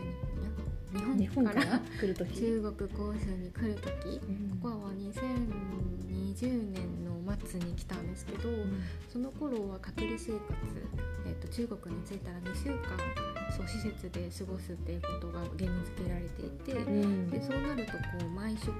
[1.14, 2.38] に日本かからら来る時。
[2.38, 4.20] 中国広州に来る時。
[4.26, 4.58] うん。
[4.60, 8.82] ここは2020年の末に来たんですけど、うん。
[9.08, 10.40] その頃は隔離生活、
[11.26, 17.30] えー、と中国に着いたら2週間そう施設で過ごすっていうことが義務付けられていて、うん。
[17.30, 18.72] でそうなるとこう毎食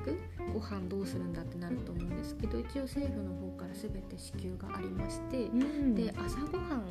[0.53, 5.95] ご飯どうするんだってなると思うんですけど一応政府の方から全て支給がありまして、うん。
[5.95, 6.85] で朝ごはん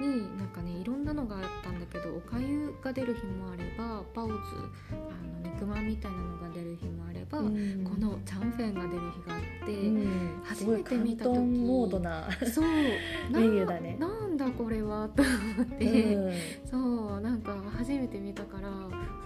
[0.00, 7.84] になんかねいろんなのがあったんだけどおかゆが出る日もあればパオズあの肉まんみたいなのが出る日もあれば、うん。
[7.84, 10.42] このチャンフェンが出る日があって、うん。
[10.44, 12.28] 初めて見た時モードな。
[12.52, 12.64] そう
[13.30, 13.96] な メニューだね。
[13.98, 16.32] ななんだこれはと思って、うん。
[16.64, 18.68] そうなんか初めて見たから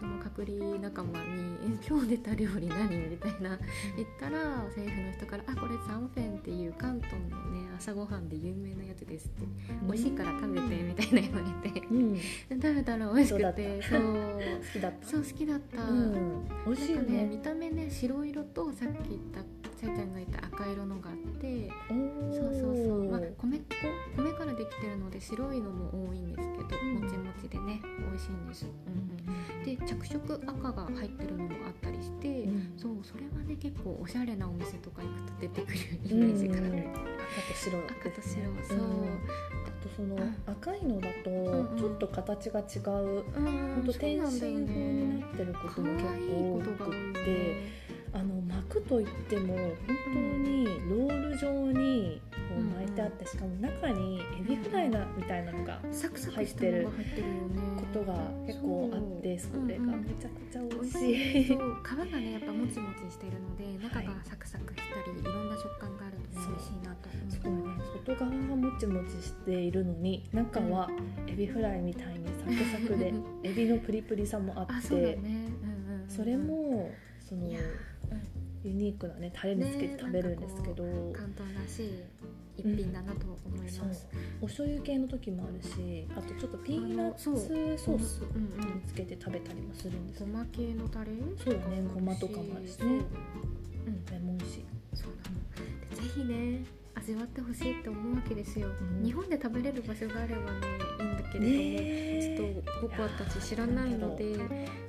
[0.01, 3.59] その隔離仲間に「え今日出た料理何?」みたいな。
[3.97, 9.47] 言ったら政府の人から「あこれサンフェンっていう広東のね朝ごはんで有名なやつです」って
[9.87, 11.83] 「美味しいから食べて」みたいな言われて。
[12.51, 14.03] 食べたら美味しくてそそう。
[14.03, 15.07] 好きだった。
[15.07, 16.49] そう好きだった、うん。
[16.67, 17.13] 美味しいよね。
[17.23, 19.40] ね見た目ね白色とさっき言った
[19.77, 23.64] ちゃいちゃんが言った赤色のがあってそうそうそう、まあ、米粉
[24.16, 26.94] 米からできてるので白いのも多いんですけど、うん。
[26.94, 32.72] もちもちでね美味しいんです、うんうん、で着色赤が入ってるのもあったりして、うん。
[32.79, 36.79] そうそれはね結構おしゃれなお店とか行くと出てくるイメージがある、うん。
[36.79, 38.88] 赤と白赤と白そう、
[39.88, 41.31] とその赤いのだと
[41.77, 43.85] ちょっと形が違ううんほん。
[43.87, 46.90] と天津風になねってること可も結構多く
[47.25, 49.75] てねあの巻くといっても本
[50.14, 50.18] 当
[50.49, 52.20] にロール状に
[52.62, 55.81] 巻いてあってしかも中にエビフライなみたいなのが
[56.35, 56.92] 入ってるこ
[57.92, 58.14] とが
[58.47, 61.49] 結構あってそれがめちゃくちゃ美味しい。
[61.49, 61.59] そう。
[61.85, 67.53] 皮がねやっぱもちもちしてるので中がサクサクしたりいろんな食感があると味しいなとそう。
[67.53, 67.69] 思う。
[67.69, 67.75] ね、
[68.07, 70.90] 外側がもちもちしているのに中は
[71.27, 72.47] エビフライみたいにサ
[72.79, 73.12] クサクで
[73.45, 75.01] エビのプリプリさもああってね。
[75.03, 77.49] うんうんうんそれもその
[78.62, 81.90] ユニークなねタレにつけて食べるんですけど、簡単らしい
[82.57, 83.88] 一品だなと思います、そう。
[84.42, 87.38] お醤油系の時もあるしあとちょっとピーナッツソー
[87.99, 90.25] スうんうんにつけて食べたりもするんです。
[90.25, 92.77] ごま系のタレそうだねごまとかもあるしね。
[92.79, 93.03] そううんこ
[94.11, 94.64] れも美味しい
[94.95, 95.16] そうな。
[95.31, 96.64] のでぜひね
[96.95, 99.05] 味わってほしいって思うわけですよ、うん。
[99.05, 100.59] 日本で食べれる場所があればね
[100.99, 104.37] いいんだけれども、ねちょっと僕たち知らないので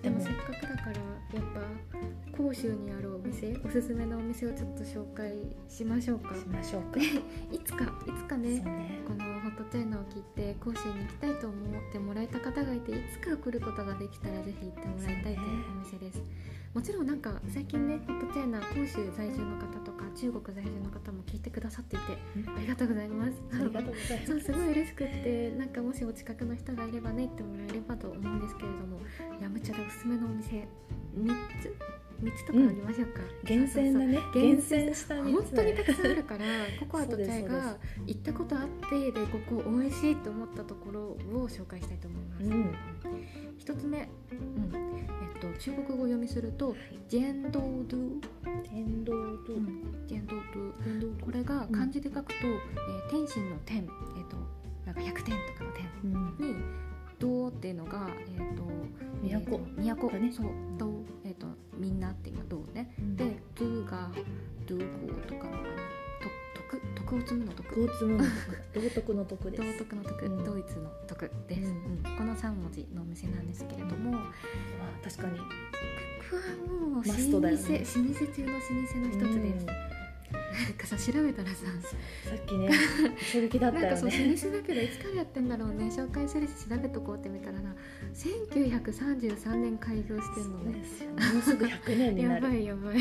[0.02, 5.34] でもせっかくだからやっぱ甲州にあるお店おすすめのお店をちょっと紹介
[5.68, 6.34] しましょうか。
[6.36, 7.00] しましょうか。
[7.52, 9.02] いつかいつかねね。
[9.06, 16.24] このホットチャイナを聞いて甲州に行きたいと思ってもらえた方がいていつか来ることができたらぜひ行ってもらいたいというお店です。
[16.74, 22.56] もちろんなんか最近ねホットチャイナ甲州在住の方とか中国在住の方も聞いてくださっていてうん。
[22.56, 23.34] ありがとうございます。
[23.52, 24.28] ありがとうございます。
[24.28, 29.00] そうすごい嬉しくってなんかもしお近くの人がいればね行ってもらえればと思うんですけれども
[29.42, 30.68] ヤムチャでおすすめのお店
[31.16, 31.28] 3
[31.62, 31.76] つ
[32.22, 34.20] 3つとかありましょうか、厳選だね。
[34.34, 35.48] 厳選したそう3つ。
[35.48, 36.46] 本当にたくさんあるから
[36.80, 41.02] ココアとチャイが行ったことあってでここ美味しいと思ったところ
[41.40, 42.76] を紹介したいと思います、うん。
[43.58, 44.72] 一つ目、うん。
[44.76, 46.76] えっと、中国語を読みすると
[47.08, 48.22] 「ジェンドードゥ」
[48.70, 49.14] 天道
[49.46, 49.54] と
[50.08, 50.74] ジェンドードゥ。
[50.84, 53.86] 天道これが漢字で書くと、えー天心の天、えっ
[54.30, 54.38] と
[54.86, 56.48] なんか100点とかの天うん。
[56.48, 56.56] に
[57.20, 58.68] 「道」っていうのが、えー、とと
[60.08, 60.10] 都。
[60.10, 60.32] だね。
[60.32, 60.46] そう
[60.78, 64.12] 「道」えー、とみんなっていうのは道ねで「ドゥ」が
[64.66, 65.58] 「ドゥゴー」とかの
[66.70, 66.82] 徳？
[66.96, 67.82] 徳を積むの徳？
[67.82, 68.28] 交通の徳。
[68.74, 70.44] 道徳の徳で道す徳の徳、うん。
[70.44, 72.18] ドイツの徳です、うんうん。
[72.18, 74.32] この3文字のお店なんですけれども、あ
[75.04, 75.40] 確かに。
[75.40, 75.46] こ
[76.32, 77.22] こはもう老舗、ね。
[77.22, 79.97] 老舗中の老舗の一つです、うん
[80.64, 82.72] なんかさ調べたらささっきね
[83.32, 85.86] 衝撃だったよなんかそう老ね舗だけどいつからやってんだろうね。
[85.86, 87.76] 紹介するし調べとこうって見たらな
[88.16, 90.72] 1933年開業してるのね。
[90.74, 92.98] もうすぐ100年になやるばいやばい。
[92.98, 93.00] っ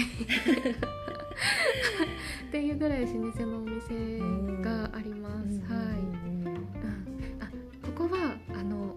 [2.52, 4.18] ていうぐらい老舗のお店
[4.62, 6.68] があります、はい、うん、
[7.40, 7.50] あ
[7.94, 8.94] ここはあの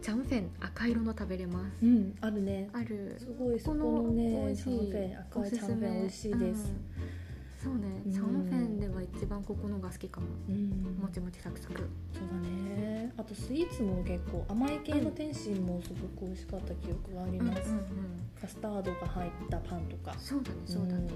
[0.00, 1.84] チャンフェン赤色の食べれます。
[1.84, 2.68] いうんあるね。
[2.72, 3.16] ある。
[3.18, 7.23] すごいそこのねチャンフェン赤いチャンフェン美味しいです、うん
[7.64, 8.12] そうね、うん。
[8.12, 10.26] チャンフェンでは一番ここのが好きかも。
[10.48, 10.98] うん。
[11.00, 11.88] もちもちサクサク。
[12.12, 13.10] そうだね。
[13.16, 17.86] あとスイーツも結構甘い系の天津もすごく美味しかった記憶があります、うんうんうん。
[18.38, 20.14] カスタードが入ったパンとか。
[20.18, 20.98] そうだねそうだね、うん。
[20.98, 21.14] うんうん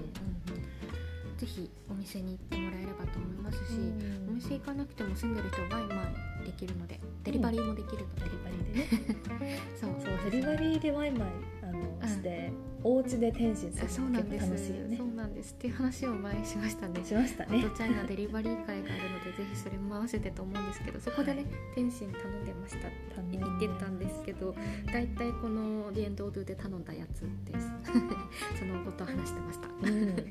[1.39, 3.79] ぜひお店に行ってもらえればと思いますし、
[4.27, 6.03] お店行かなくても住んでる人はワイマ
[6.43, 9.59] イできるのでデリバリーもできるので、デリバリーでね。
[9.79, 9.91] そう。
[10.03, 11.29] そうデリバリーでワイマイ
[11.69, 12.07] あの、うん。
[12.07, 12.51] して
[12.83, 14.49] お家で天津すあるの結構そうなんです。
[14.49, 14.97] 楽しいよね。
[14.97, 15.53] そうなんです。
[15.53, 17.03] っていう話を前にしましたね。
[17.03, 17.63] しましたね。
[17.63, 22.87] トチャイナデリバリー会があるので ぜひそれも合わせてと思うんですけどそこでね、はい天津頼んでました。
[22.87, 24.55] って言ってたんですけど
[24.91, 27.69] だいたいこのリエンドードゥで頼んだやつです。
[28.57, 29.67] そのことを話してました。
[29.67, 30.15] うん。
[30.15, 30.25] はい、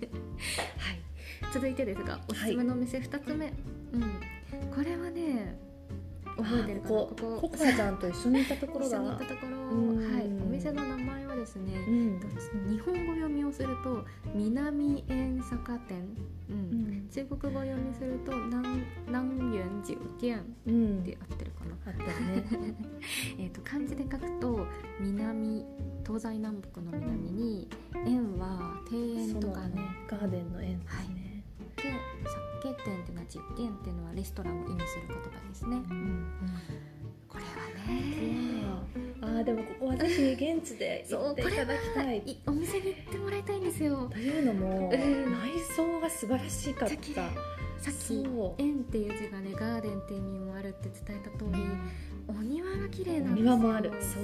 [1.53, 3.53] 続いてですがおすすめのお店2つ目、
[3.93, 4.03] うん。
[4.75, 5.59] これはね
[6.37, 6.97] 覚えてるかな？
[6.97, 7.39] あここ。
[7.43, 8.97] ココアちゃんと一緒にいたところが。
[8.97, 10.15] 一緒に行ったところ、うん。
[10.15, 12.21] はい、お店の名前はですね、うん。
[12.69, 16.09] 日本語読みをすると南園坂店、
[16.51, 16.57] うん。
[16.57, 17.09] うん。
[17.11, 21.05] 中国語読みすると南南園酒店うん。
[21.05, 22.45] で合ってるかな、ね。
[23.39, 24.67] えーと漢字で書くと
[25.01, 25.65] 南
[26.05, 27.69] 東西南北の南に
[28.07, 29.83] 園は庭園とかの、そうだね。
[30.09, 31.45] ガーデンの園ですね、
[31.77, 31.83] で
[32.63, 36.27] 酒店っていうのは実店っていうのはレストランを意味する言葉ですね、うん
[37.39, 38.59] これはね。
[39.21, 42.19] あーでもここはぜひ現地で行っていただきたい。
[42.19, 44.09] いお店に行ってもらいたいんですよ。
[44.11, 46.95] というのも、うん内装が素晴らしかった。
[46.95, 47.15] 麗。
[47.79, 51.61] さっきそう「園」っていう字がねガーデンっていう意味もあるって伝えた通り、
[52.27, 53.55] お庭が綺麗なんおですよ。
[53.55, 53.91] 庭もある。
[54.01, 54.23] そう。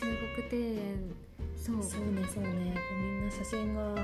[0.00, 0.06] 中
[0.50, 1.14] 国庭園
[1.58, 1.82] そう。
[1.82, 2.74] そうねそうね。
[3.00, 3.94] みんな写真が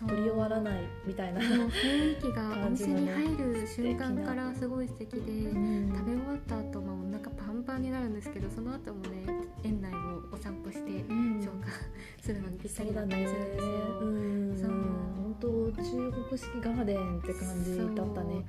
[0.00, 5.92] 撮り終わらないみたいな、雰囲気がお店に入る瞬間からすごい素敵で、うん。
[5.94, 9.26] 食べ終わった後、まあお腹パンパンになるんですけどその後もね
[9.62, 9.96] 園内を
[10.32, 11.40] お散歩してうん。
[11.40, 11.68] 消化
[12.20, 13.70] するのにぴったりだったりするんですよ。
[14.00, 14.58] うん。
[14.60, 14.70] そう。
[14.70, 18.44] 本当中国式ガーデンって感じだったね。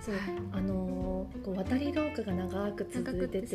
[0.00, 0.14] そう。
[0.14, 3.46] はいあのーこう渡り廊下が長く続いてて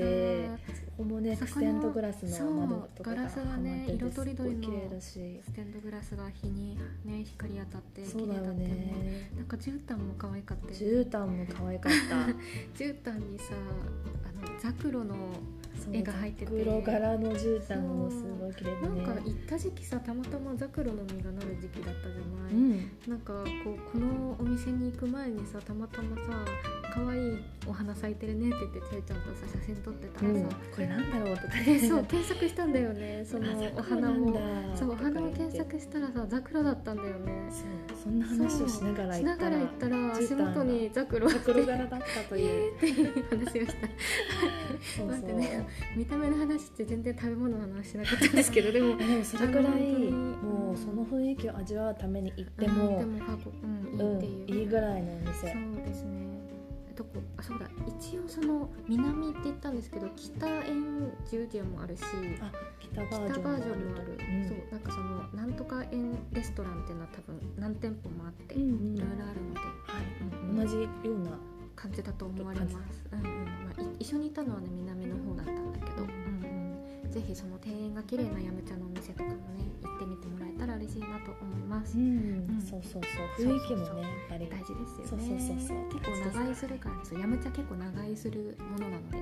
[0.47, 0.57] さ
[0.97, 5.13] ここもねステンドグラスの窓とかがガラスがね色とりどりのス
[5.53, 9.31] テンドグラスが日にね光当たって綺麗だってねね。
[9.35, 12.15] なんか絨毯も可愛かった絨毯も可愛かった。
[12.81, 13.53] 絨毯にさ
[14.23, 15.15] あのザクロの
[15.91, 16.51] 絵が入ってて。
[16.51, 19.03] 黒柄の絨毯もすごい綺麗でね。
[19.05, 22.91] なんか行った時期さたまたまザクロの実がなる時期だったじゃない、うん。
[23.07, 26.45] なんかこうこのお店に行く前にさたまたまさ
[26.93, 30.43] 可愛いお花咲いてるねって言ってちゃいちゃんとさ写真撮ってたうん。
[30.43, 31.47] らさ、これなんだろうとか。
[31.65, 33.23] でそう検索したんだよね。
[33.27, 33.45] その
[33.77, 34.39] お花も。
[34.75, 37.47] そうお花を検索したらさザクロだったんだよね。
[37.49, 37.63] そ
[37.95, 37.97] う。
[38.03, 42.75] そんな話をしながらし行ったらながら行ったら足元にザクロザクロ柄だったという。
[42.77, 43.87] っていう話をした。
[44.97, 45.29] そう待そう。
[45.29, 53.15] ってね見た目の話って全然食べ物の話しなかったんですけどでも でもそれくらいもうその雰囲気を味わうために行ってうんもうんうん
[53.95, 56.25] いいっていう、いいぐらいのお店そうですね。
[56.95, 57.67] どこあそうだ。
[57.99, 62.03] 一応その南って言ったんですけど北園十店もあるし
[62.39, 64.47] あ北バ北ージョンもある、うん。
[64.47, 68.97] そうなんかそのなんとか園レストランっていうのは多分何店舗もあって、うんうん。
[68.97, 69.59] いろいろあるので。
[69.59, 69.65] は
[70.01, 70.55] い。
[70.55, 71.31] 同じような
[71.75, 72.77] 感じだと思われます、
[73.11, 73.25] うんうん。
[73.25, 74.67] まあ、い一緒にいたのはね
[75.51, 76.09] ったんだけど、うん
[77.03, 82.49] うん、ぜひその庭園が綺麗なヤムチャのお店とかもね行ってみてもらえたら嬉しいなと思います、うん。
[82.49, 82.61] うん。
[82.61, 83.01] そうそう
[83.37, 83.47] そう。
[83.47, 84.49] 雰囲気もねやっぱり。
[84.49, 85.77] 大事ですよそうねそうそうそう。
[85.89, 89.17] 結構長居するからそうヤムチャ結構長居するものなので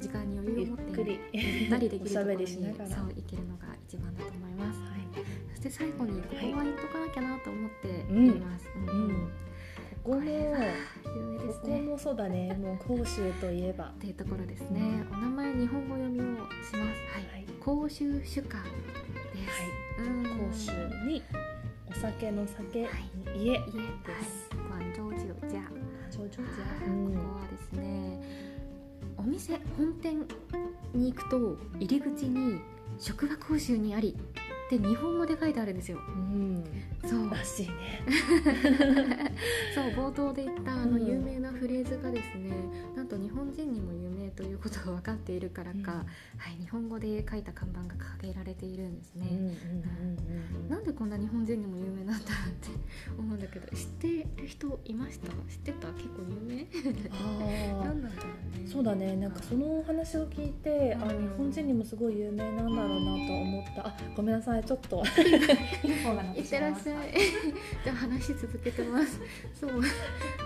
[0.00, 4.80] 時間に余裕を持ってゆったりできるところにそう行けるのが一番だと思います。
[4.80, 5.02] はい。
[5.50, 8.26] そして最後にここは言っとかなきゃなと思ってうん。
[8.26, 8.88] います、うん。
[8.88, 9.28] うん
[10.02, 12.54] ここも有名でここすねもそうだね。
[12.60, 13.86] もう甲州といえば。
[13.86, 16.76] っていうところですね、お名前日本語読みをします。
[16.76, 17.32] はい。
[17.32, 18.48] はい甲州酒す、
[19.98, 20.50] うん。
[20.50, 20.72] 甲州
[21.06, 21.22] に
[21.88, 23.38] お酒の酒はい。
[23.38, 23.68] 家家はい。
[23.68, 24.52] です。
[24.96, 25.62] 广州酒家
[26.10, 28.20] 頂上こじゃうんこはですね
[29.16, 30.26] お店本店
[30.94, 32.60] に行くと入り口に
[32.98, 34.16] 「職場講習にあり」
[34.76, 35.98] って日本語で書いてあるんですよ。
[35.98, 36.64] うん。
[37.04, 37.30] そう。
[37.30, 38.02] らしいね。
[39.74, 41.06] そう冒頭で言ったあのうん。
[41.06, 42.50] 有名なフレーズがですね、
[42.96, 45.84] なんと日本人にも有名ということが分かっているからか、うん。
[45.84, 46.02] は
[46.50, 49.52] い、日本語で書いた看板が掲げられているんですね、うんうんうんうん
[50.68, 52.28] なんでこんな日本人にも有名なんだっ
[52.60, 52.68] て
[53.18, 55.28] 思うんだけど知ってる人いました？
[55.28, 55.88] 知ってた？
[55.92, 56.62] 結構有名？
[57.10, 57.84] あー。
[57.84, 58.66] 何なんだろうね。
[58.66, 59.16] そうだね。
[59.16, 61.22] なんかそのお話を聞いて、あうん。
[61.22, 63.86] 日本人にもすごい有名なんだろうなと思った。
[63.86, 65.02] あごめんなさいちょっと。
[66.34, 67.12] いってらっしゃい。
[67.84, 69.20] じゃあ話続けてます。
[69.54, 69.70] そう。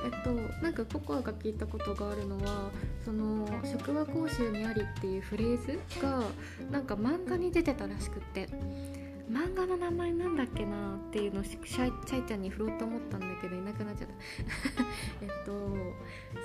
[0.04, 2.70] えっとなんかココアが聞いたことがあるのは
[3.04, 6.22] その「職場講習にあり」っていうフレーズが
[6.70, 8.48] なんか漫画に出てたらしくて。
[9.28, 14.14] 漫画の名前なんだっけなっていうのをしチャイチャイちゃんに振ろうと思ったんだけどいなくなっちゃった。
[15.20, 15.52] えっと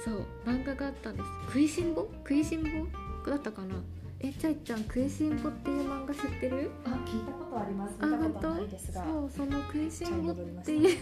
[0.04, 1.30] そう漫画があったんです。
[1.46, 2.10] 食いしん坊？
[2.24, 2.70] 食いしん坊？
[3.30, 3.76] だったかな？
[4.24, 6.70] えちゃいちゃん「食いしん坊」っていう漫画知ってる？
[6.86, 7.96] あ聞いたことあります。
[8.00, 8.54] あ本当？
[8.94, 10.98] そうその「食いしん坊」っていう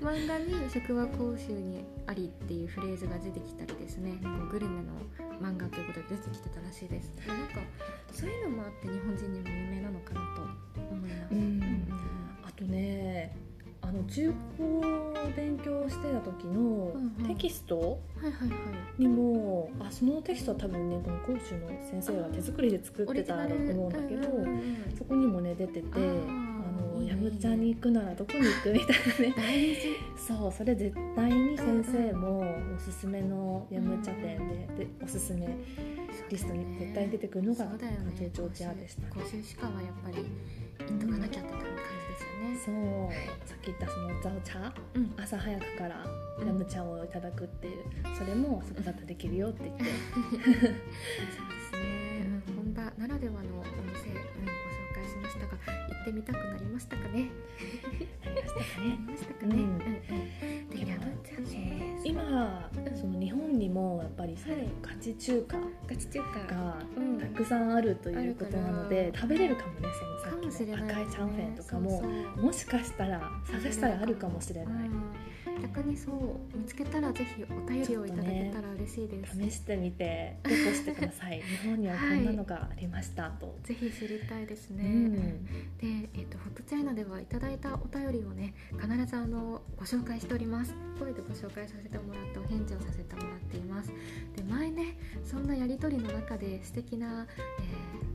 [0.00, 4.18] 漫画に職場講習にありっていうフレーズが出てきたりですね。
[4.22, 4.92] こうグルメの
[5.42, 7.12] 漫画ということで出てきてたらしいです。
[7.28, 7.60] なんか
[8.10, 11.88] そういうのもあって日本人にも有名なのかなと思います、うん。
[12.44, 13.36] あとね
[13.86, 14.80] あの中高
[15.36, 16.92] 勉強してた時の
[17.26, 18.00] テキスト？
[18.96, 24.22] にも、あそのテキストは多分ねこの講師の先生が手作りで作ってたと思うんだけど、
[24.96, 29.34] そこにもね出ててあのやむちゃんに行くならどこに行くみたいなね。
[29.36, 29.88] 大事。
[30.16, 32.40] そうそれ絶対に先生も
[32.74, 35.46] おすすめのやむ茶店ででおすすめ
[36.30, 38.12] リストに絶対出てくるのがそうだよね。
[38.16, 39.02] 中長茶屋でした。
[39.02, 40.24] ね講習しかはやっぱり
[40.88, 43.10] 行っとかなきゃって感じですよね。
[43.10, 45.14] そう言ったそのザオ茶うん。
[45.16, 46.04] 朝早くから
[46.44, 47.84] ラム茶をいただくっていう
[48.16, 49.84] それもそこだったらできるよって言って。
[49.84, 49.98] そうで
[50.60, 50.70] す
[51.72, 55.52] ね、うん、本場ならではのお店、うん、ご紹介しましたが
[55.88, 57.30] 行ってみたくなりましたかね？
[58.24, 60.14] ありましたか なりねましたかね、う
[60.64, 60.68] ん。
[60.68, 62.73] でやぶちゃんね今うん
[63.04, 64.68] その日本にもやっぱりそのはい。
[64.80, 66.54] ガチ中華ガチ中華。
[66.54, 67.18] がうん。
[67.18, 69.88] たくさんあるということなのあでるから食べれるかもね
[70.22, 72.02] そのさっきの赤いチャンフェンとかも
[72.36, 74.88] もしかしたら探したらあるかもしれない。
[74.88, 75.12] うん、
[75.62, 81.40] 逆にそう見つけたらぜひお便りをいただけたら嬉しいです、試してみてレポしてください。
[81.62, 85.44] 日本にはこんなのがありましたと、ぜひ知りたいですね、うん。
[85.44, 90.74] で、えー、とホットチャイナではいただいたお便りをね必ずあのご紹介しております。
[90.98, 93.92] 声でご紹介させてもらってお返事をさせてもらっています。
[94.36, 97.26] で前ねそんなやり取りの中で素敵な、
[97.58, 98.13] えーまあ、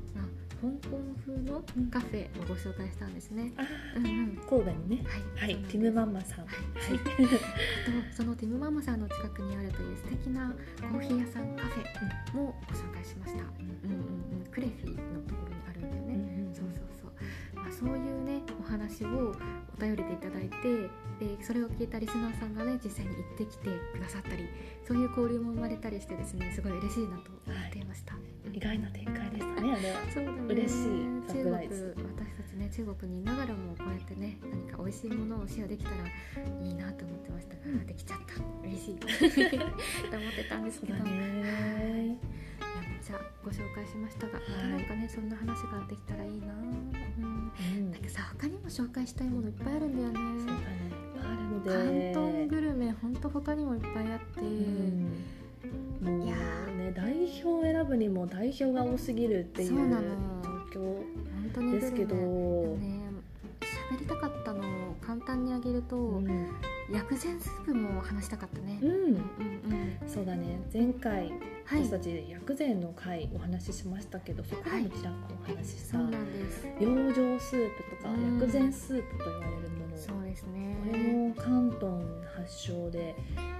[0.61, 3.63] 香港風のカフェをご紹介したんですね、あ
[3.95, 4.11] うんうん。
[4.11, 5.03] ー神戸にね。
[5.37, 5.63] はい、はい。
[5.63, 6.39] ティムマンマさん。
[6.39, 6.51] はは
[6.91, 6.95] い。
[6.95, 6.99] い、
[8.05, 16.53] あとそのティムママさんの近くにあるという素敵なコーヒー屋さんカフェもご紹介しました、うんうんうん、クレフィのところにあるんだよね、うんうん。
[16.53, 16.88] そうそう
[17.67, 19.35] あ、そういうねお話を
[19.77, 24.47] お便りでいただいてでそれを聞いたリスナーさんがね実際に行ってきてくださったり
[24.87, 28.15] そういう交流も生まれたりしてですねすごい嬉しいなと思っていました、
[28.51, 29.99] 意外な展開でしたねあれは。
[30.13, 30.37] そうだね。
[30.47, 31.19] 嬉しい。
[31.27, 38.67] サプライズ中国私たちね中国にいながらもこうやってね何か美味しいものをシェアできたらいいなと思ってましたが、うんできちゃった。
[38.67, 38.95] 嬉しい。
[38.99, 40.93] と思ってたんですけど。
[41.03, 42.17] ね
[43.01, 44.69] ちゃご紹介しましたが、はい。
[44.69, 50.15] なんかねそんな話ができたらいいな、うん、うんなんかさ他にも紹介したいものいっぱいあるんだよね。
[50.39, 50.59] そうだね。
[51.21, 52.13] あるので。
[52.13, 55.23] 広東グルメほんと他にもいっぱいあって、うん。
[56.01, 56.35] もういや
[56.77, 59.75] ね代表を選ぶにも代表が多すぎるっていう状
[60.81, 62.77] 況ですけど、喋
[63.99, 66.49] りたかったのを簡単にあげると、うん。
[66.91, 68.79] 薬膳スープも話したかったね。
[68.81, 68.89] うん。
[68.89, 69.21] うんうん
[70.07, 70.59] そうだね。
[70.73, 71.31] 前回はい
[71.71, 76.65] 私たち薬膳の回お話ししましたけど、そこでもちらっとお話しさ、そうなんです。
[76.79, 80.75] 養生スープとかうん薬膳スープと言われるもの、そうですね。
[80.83, 83.15] これも広東発祥で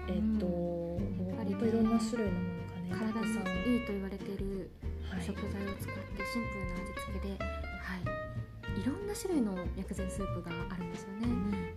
[0.07, 3.21] えっ、と、うんもうやっぱりね本当いろんな種類のものがね体
[3.67, 4.71] にいいと言われている
[5.05, 11.29] はい食材を使ってシンプルな味付けで、はい、いろんな種類の薬膳スープがあるんですよね。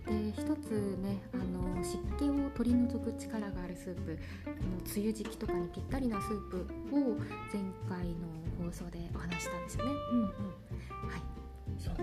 [0.08, 1.51] で一つねあの
[1.84, 4.54] 湿気を取り除く力があるスープあの
[4.94, 7.16] 梅雨時期とかにぴったりなスープを
[7.52, 9.92] 前回の放送でお話ししたんですよね。
[10.12, 10.28] うんうん。
[10.28, 10.32] は
[11.16, 11.22] い。
[11.78, 11.94] そう。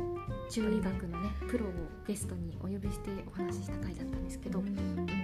[0.50, 1.70] 中医学のねプロを
[2.08, 5.20] ゲストにお呼びしてお話しした回だったんですけど、うんうん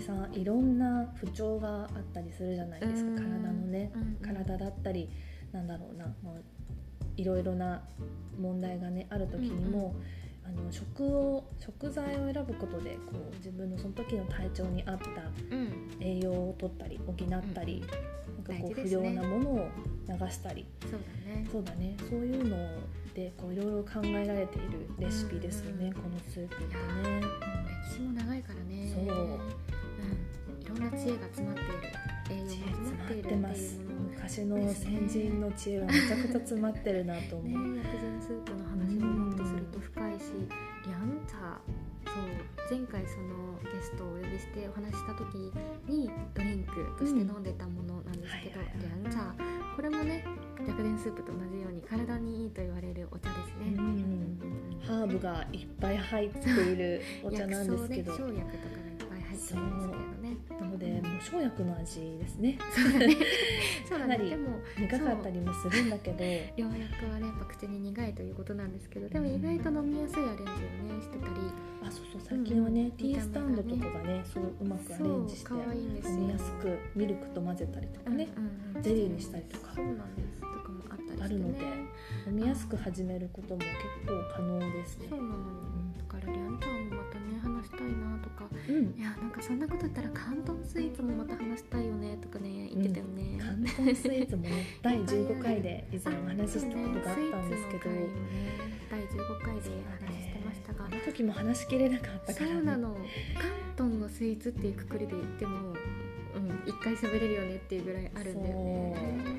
[0.00, 3.10] さいろんな不調があったりするじゃないですか。
[3.10, 3.16] うん。
[3.16, 4.16] 体のねうんうん。
[4.16, 5.08] 体だったり
[5.52, 6.34] なんだろうな、まあ、
[7.16, 7.82] いろいろな
[8.40, 9.94] 問題がねある時にも、
[10.56, 15.06] あの食を食材を選ぶことでこう自分のその時の体調に合った
[15.54, 15.96] うん。
[16.00, 17.16] 栄養を取ったり補っ
[17.54, 17.84] たり、
[18.36, 19.68] なんかこう不良なものを
[20.08, 20.66] 流したり。
[20.82, 21.48] そうだね。
[21.52, 21.96] そうだね。
[22.08, 22.56] そういうの
[23.14, 25.92] でこういろいろ考えられているレシピですよね、うん。
[25.92, 27.20] このスープってね。
[27.86, 28.90] 歴史も長いからね。
[28.94, 29.04] そう。
[29.04, 31.72] うん、いろんな知恵が詰まっている
[32.30, 33.54] 栄養も詰まっているっていうもの
[34.10, 40.32] 昔の先人の知恵はめちゃくちゃ詰まってるなと思ねう、薬膳スープの話ももっとすると深いし
[40.86, 41.60] リャン茶
[42.10, 45.34] そう前回そのゲストをお呼びしてお話した時
[45.86, 47.42] にドリンクとして飲ん。
[47.42, 48.20] でたものなん。
[48.20, 48.66] ですけど、うん。
[48.66, 49.34] はいはいリャン茶
[49.76, 50.24] これもね
[50.66, 54.38] 薬膳スープと同じように体にいいと言われるお茶ですね、うん。
[54.86, 57.66] ハーブがいっぱい入っているお茶なん。
[57.70, 59.78] ですけど薬草ね生薬とかがいっぱい入ってるん。
[59.78, 60.36] ですけどね
[61.20, 62.58] 生薬の味ですね。
[63.86, 64.18] そうだね。
[64.30, 66.24] でも苦かったりもするんだけど。
[66.56, 71.32] 良薬はねやっぱ口に苦いということなんですけどでも意外と飲みやすいアレンジをねしてたり。
[71.82, 78.28] あそうそう最近はね、うんティースタンドとかがねそううまくアレンジして飲みやすくミルクと混ぜたりとかね、
[78.82, 79.72] ゼリーにしたりとか。
[79.74, 80.40] そうなんです。
[80.40, 81.64] とかもあったりあるので
[82.28, 83.72] 飲みやすく始めることも結
[84.06, 85.06] 構可能ですね。
[85.08, 85.36] そうなのよ。
[85.98, 86.79] だからリャ
[88.70, 88.94] うん。
[88.98, 98.06] いやなんかそんなこと言ったら関東スイーツもまた話したいよねとかね言ってたよね、関東スイーツもね第15回で 以前お話ししたことがあったんですけど、ね
[98.90, 102.94] 第15回でお話ししてましたが、あの時も話しきれなかったから、ね、そうなの。
[103.76, 105.74] 関東のスイーツっていうくくりで言っても
[106.34, 108.96] うん一回喋れるよねっていうぐらいあるんだよね。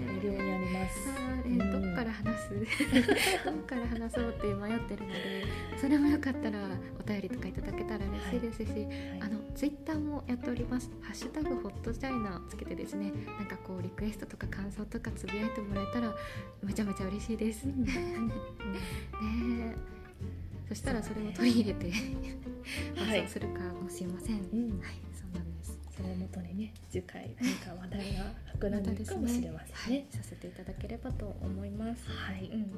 [0.08, 1.10] 大量にあります。
[1.46, 2.50] えーどっから話す？
[3.46, 5.46] どっから話そうって迷ってるので
[5.78, 6.60] それもよかったら
[7.00, 9.22] お便りとかいただけたら嬉しいですし、はい。
[9.22, 13.12] あのツイッターもやっております「ハッシュタグホットチャイナ」つけてですね。
[13.38, 16.16] なんかこうリクエストとか感想とかつぶやいてもらえたら
[16.64, 17.84] めちゃめちゃ嬉しいです、うん。
[17.86, 17.92] ね
[19.20, 19.76] え。
[20.70, 21.92] そしたらそれを取り入れて
[22.96, 23.22] はい。
[23.22, 24.50] 放送するかもしれません、はい、うん。
[24.50, 25.11] そうなんです
[26.02, 30.06] それをもとにね次回何か話題が膨らんでるかもしれませんね。
[30.12, 32.04] はい、させていただければと思います。
[32.08, 32.72] はい、うん、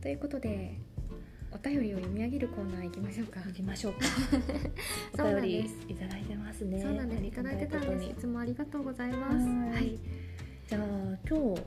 [0.00, 0.78] ということで
[1.50, 3.40] お便りを読み上げるコーナー行きましょうか。
[3.40, 3.98] 行きましょうか。
[5.24, 6.80] お便りいただいてますね。
[6.80, 7.24] そうなんです。
[7.24, 8.10] いただいてたんです。
[8.10, 9.46] いつもありがとうございます。
[9.46, 9.98] ははいい。
[10.68, 10.82] じゃあ
[11.28, 11.60] 今日、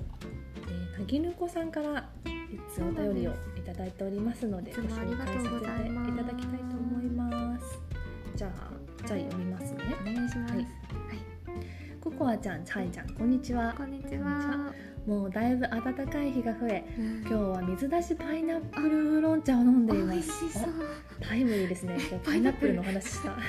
[0.68, 6.65] えー、なぎぬこさんから一つお便りをいただいておりますのでごいつもあり紹介させていただきたい
[12.26, 13.72] ココアちゃん、チャイちゃん、こんにちは。
[13.78, 14.74] こんにちは。
[15.06, 20.16] もうだいぶ暖かい日が増え、うん今日は水出しパイナップルウーロン茶を飲んでいます。
[20.16, 20.64] 美味しそう。
[21.20, 21.98] タイムリーですね。
[22.00, 23.38] 今日パイナップルの話した。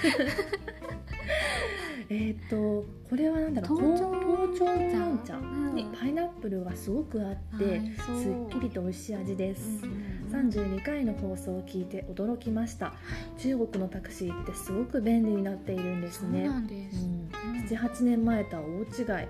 [2.10, 4.14] えっとこれはなんだろう東京
[4.52, 9.86] 東京ウーロン茶うんにパイナップルがすごくあって、すっきりと美味しい味です。
[9.86, 12.92] うんうんうん32回の放送を聞いて驚きました
[13.38, 16.96] 中国のタクシーってすごく便利になっているんですそうねなんです。
[16.96, 17.28] うんうん
[17.66, 19.28] 78年前とは大違い。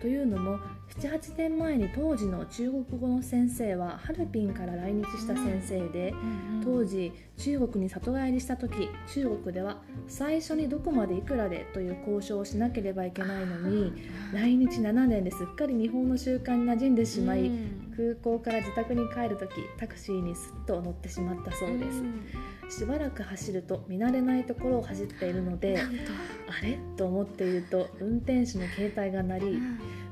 [0.00, 0.58] というのも
[1.00, 6.14] 78年前に当時の中国語の先生はハルピンから来日した先生で、
[6.62, 13.92] 当時中国に里帰りした時中国では最初にどこまでいくらでという交渉をしなければいけないのに
[14.32, 17.78] 来日7年ですっかり日本の習慣に馴染んでしまい、うん。
[17.96, 22.22] 空港から自宅に帰る時タクシーにすっと乗ってしまったそうです、ん。
[22.70, 25.78] しばらく走ると見慣れないところを走っているので。
[25.78, 26.78] あれ？
[26.96, 29.62] と思っていると運転手の携帯が鳴り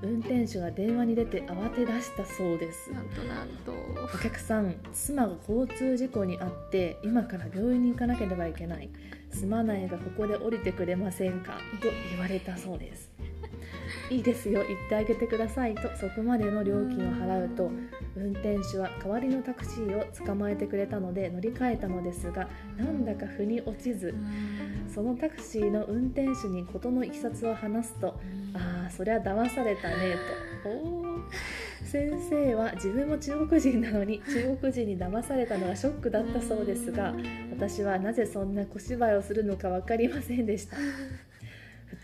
[0.03, 2.93] 運転手が電話に出て慌て出したそうです。
[2.93, 3.73] なんとなんと。
[4.14, 8.91] お客さん妻が交通事故に遭って今から病院に行かなければいけない。
[9.31, 11.59] すまないがここで降りてくれませんか？
[11.81, 13.11] と言われたそうです
[14.11, 17.70] いいですよ行ってあげてくださいとそこまでの料金を払うと
[18.16, 28.18] 運転手は代わりのタクシーを捕まえてくれたので乗り換えたのですがなんだか腑に落ちずうんそのタクシーの運転手に事のいきさつを話すと
[28.55, 30.16] ああそりゃ騙されたね
[30.64, 30.68] と。
[30.68, 31.20] お ー
[31.84, 37.14] 先生は自分も中国人なのに中国人に騙されたのはショックだったそうですが
[37.51, 40.76] 私はなぜそんな小芝居をするのか分かりませんでした。
[40.76, 41.30] 普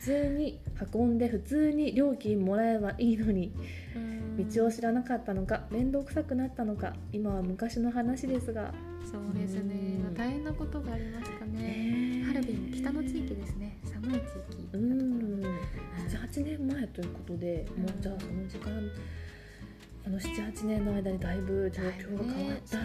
[0.02, 0.60] 通に
[0.92, 3.52] 運んで普通に料金もらえばいいのに
[4.52, 8.72] 道を知らなかったのか面倒くさくなったのか今は昔の話ですが。
[9.04, 12.24] そうですね、まあ、大変なことがありましたね。
[12.26, 13.78] ハルビン北の地域ですね。
[13.84, 15.42] 寒い地域うん。
[15.42, 18.72] 78年前ということでもうじゃあその時間
[20.06, 22.78] あの78年の間にだいぶ状況が変わった。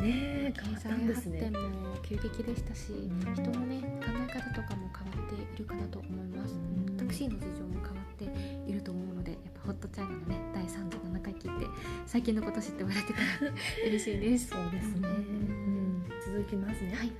[0.00, 1.40] ねえ変わったんですね。
[1.40, 3.34] 経済発展も急激でしたし、うん。
[3.34, 6.96] 人のね考え方とかも変わっているかなと思います、うん。
[6.96, 11.66] タクシーの事情も変わっていると思うのでやっぱホットチャイナのね第37回聞いて
[12.06, 13.52] 最近のこと知ってもらえてたら
[13.88, 14.50] 嬉しいです。
[14.50, 17.12] そうですね、うん、続きますね、はい、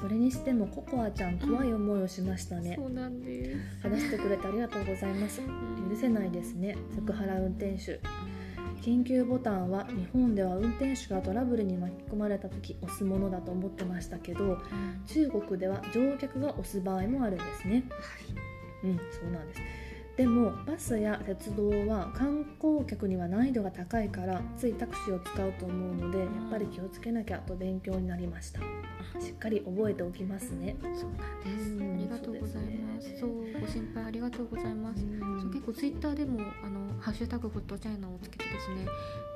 [0.00, 3.58] それにしてもココアちゃん怖い思いをしましたね、そうなんです。
[3.82, 5.42] 話してくれてありがとうございます。
[5.42, 6.76] 許せないですね。
[6.94, 8.00] セクハラ運転手
[8.84, 14.58] 緊急ボタンは日本では運転手がトラブルに巻き込まれた時押すものだと思ってましたけど
[15.06, 17.84] 中国では乗客が押す場合もあるんですね。
[18.84, 19.60] うんそうなんです
[20.16, 28.60] でもバスや鉄道は観光客には難易度が高いからついタクシーを使うと思うのでやっぱり気をつけなきゃと勉強になりました。
[29.20, 30.76] しっかり覚えておきますね。
[30.82, 31.70] そうなんです。
[31.70, 33.18] うんありがとうございます。
[33.18, 33.52] そう,、ね。
[33.60, 35.00] ご心配ありがとうございます。
[35.40, 38.86] そう結構ツイッターでもあのハッシュタグホットチャイナをつけてですね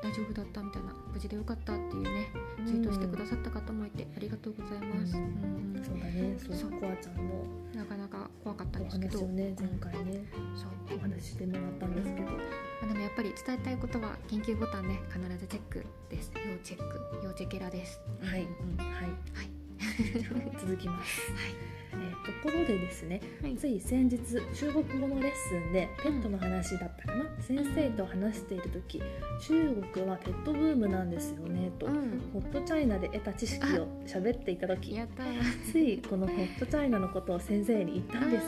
[0.02, 2.28] 大丈夫だったみたいな無事でよかったっていうね
[2.66, 5.16] ツイートしてくださった方もいてありがとうございます。
[5.16, 5.74] ううん。
[5.74, 6.36] んそうだね。
[6.38, 10.24] そうコアちゃんのなかなか怖かったんおですけど、ね前回ね。
[10.56, 12.26] そうお話ししてもらったんですけど。
[12.26, 12.38] ま
[12.84, 16.32] あでもやっぱり伝えたいことは緊急ボタンね必ずチェックです。
[16.34, 18.00] 要チェック要チェケラです。
[18.22, 18.42] はい。
[18.42, 19.04] うんうんはい。
[19.04, 19.50] はい。
[20.58, 23.56] 続きます、はいえーところでですねはい。
[23.56, 24.18] つい先日
[24.54, 29.02] 中国語のレッスンでペットの話だったかな、先生と話している時
[29.40, 32.20] 中国はペットブームなんですよねと、うん。
[32.32, 34.94] ホットチャイナで得た知識を喋っていた時。
[34.94, 35.72] やったー。
[35.72, 38.44] ついこのホットチャイナのことを先生に言ったんです。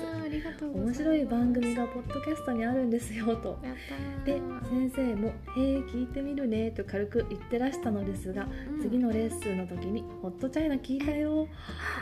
[0.63, 3.59] 面白い番組がポッドキャストにあるんですよと。
[3.63, 3.77] やっ
[4.21, 8.81] たでー先生も「へえ聞いてみるね」と軽く言ってらしたのですが、うん。
[8.81, 11.49] 次のレッスンの時に「ホットチャイナ聞いたよ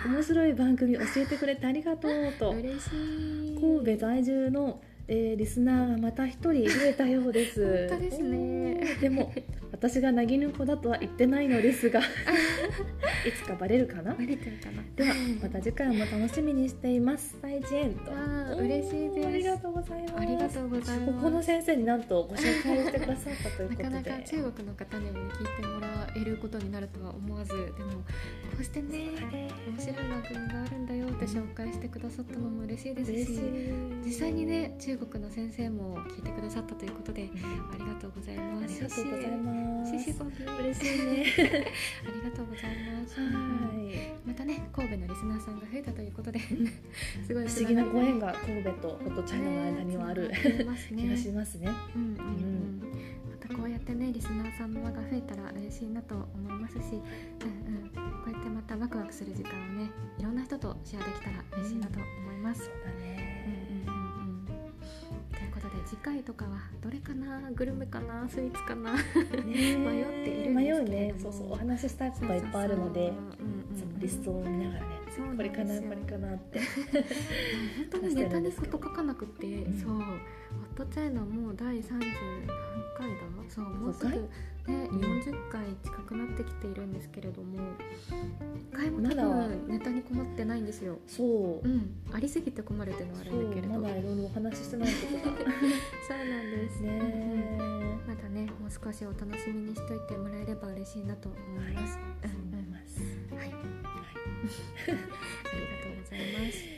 [0.07, 2.51] 面白い番組教えてくれてありがとう」と。
[2.51, 3.59] 嬉しい。
[3.61, 7.89] 神戸在住の、えーリスナーがまた一人増えたようです。
[7.89, 8.81] 本当ですね。
[9.01, 9.33] でも
[9.79, 12.01] 私がなぎぬ子だとは言ってないのですが
[13.27, 14.13] いつかバレるかな？
[14.15, 14.83] バレてるかな？
[14.97, 17.37] ではまた次回も楽しみにしています。
[17.41, 17.71] 再見と
[18.13, 19.27] あー嬉しいです。
[19.29, 20.15] ありがとうございます。
[20.19, 21.13] ありがとうございます。
[21.13, 23.85] ここの先生になんとご紹介してくださったというなことで。
[23.85, 27.53] かなか中国の方にもね聞いてもらえることになるとは思わず。
[27.53, 27.77] でもこ
[28.61, 28.89] うしてね
[29.69, 33.41] 面白い番組があるんだよって紹介してくださったのも嬉しいですし
[34.05, 37.29] 実際にね中国の先生も聞いてくださったということで
[37.73, 38.75] ありがとうございあます。
[38.75, 41.25] りがとうございますシシゴビ嬉しいね。
[42.07, 43.21] ありがとうございます。
[43.21, 43.27] は
[43.75, 44.19] い。
[44.27, 46.41] またね神戸のリスナーさんが増えたということで
[47.27, 50.31] すごい不思議なご縁が神戸とホットチャイナの間にはある。
[50.89, 51.71] 気がしますね。
[51.95, 52.81] うんうんうん、
[53.31, 57.01] またこうやってねリスナーさんの輪が増えたら嬉しいなと思いますし、うんうん、
[57.91, 62.65] こうやってまたワクワクする時間をねいろんな人とシェアできたら嬉しいなと思います。
[62.65, 62.99] そうだうん。
[63.01, 63.58] ね
[65.79, 67.51] で次回とかはどれかな？
[67.53, 68.29] グルメかな？
[68.29, 68.95] スイーツかな？
[68.95, 69.01] ね
[69.77, 70.61] 迷っているんですけれども。
[70.61, 71.15] 迷うね。
[71.21, 71.53] そうそう。
[71.53, 73.13] お話ししたいことはいっぱいあるので
[73.99, 74.99] リストを見ながらね
[75.37, 76.61] これかなこれかなって。
[77.91, 79.91] 本当にネタにこと書かなくて、んそう。
[79.91, 80.07] ホッ
[80.77, 82.01] トチャイナもう第30何
[82.97, 83.17] 回だ？
[83.49, 84.29] そうもうすぐ
[84.69, 87.59] そうね、うん40回近くなってきているんですけれども
[88.55, 90.99] 一回も多分ネタに困ってないんですよ。
[91.07, 91.25] そ
[91.65, 91.67] う。
[91.67, 91.97] うん。
[92.13, 93.81] ありすぎて困るっていうのはあるんだけれど。
[93.81, 95.37] まだいろいろお話ししてないことが。
[96.07, 96.81] そうなんです。
[96.81, 101.99] ねうんうんまたねもう少しお楽しみにしといてもらえれば嬉しいなと思います。
[103.35, 103.49] はい。
[103.53, 104.99] ありが
[105.83, 106.78] とうございます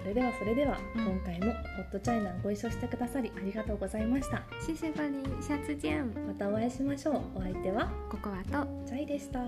[0.00, 4.42] それではそれでは、うん、今回もホットチャイナご一緒してくださりありがとうございました。
[4.64, 6.14] シシバリシャツジェン。
[6.26, 7.20] またお会いしましょう。
[7.36, 8.66] お相手はココアと。
[8.86, 9.40] チャイでした。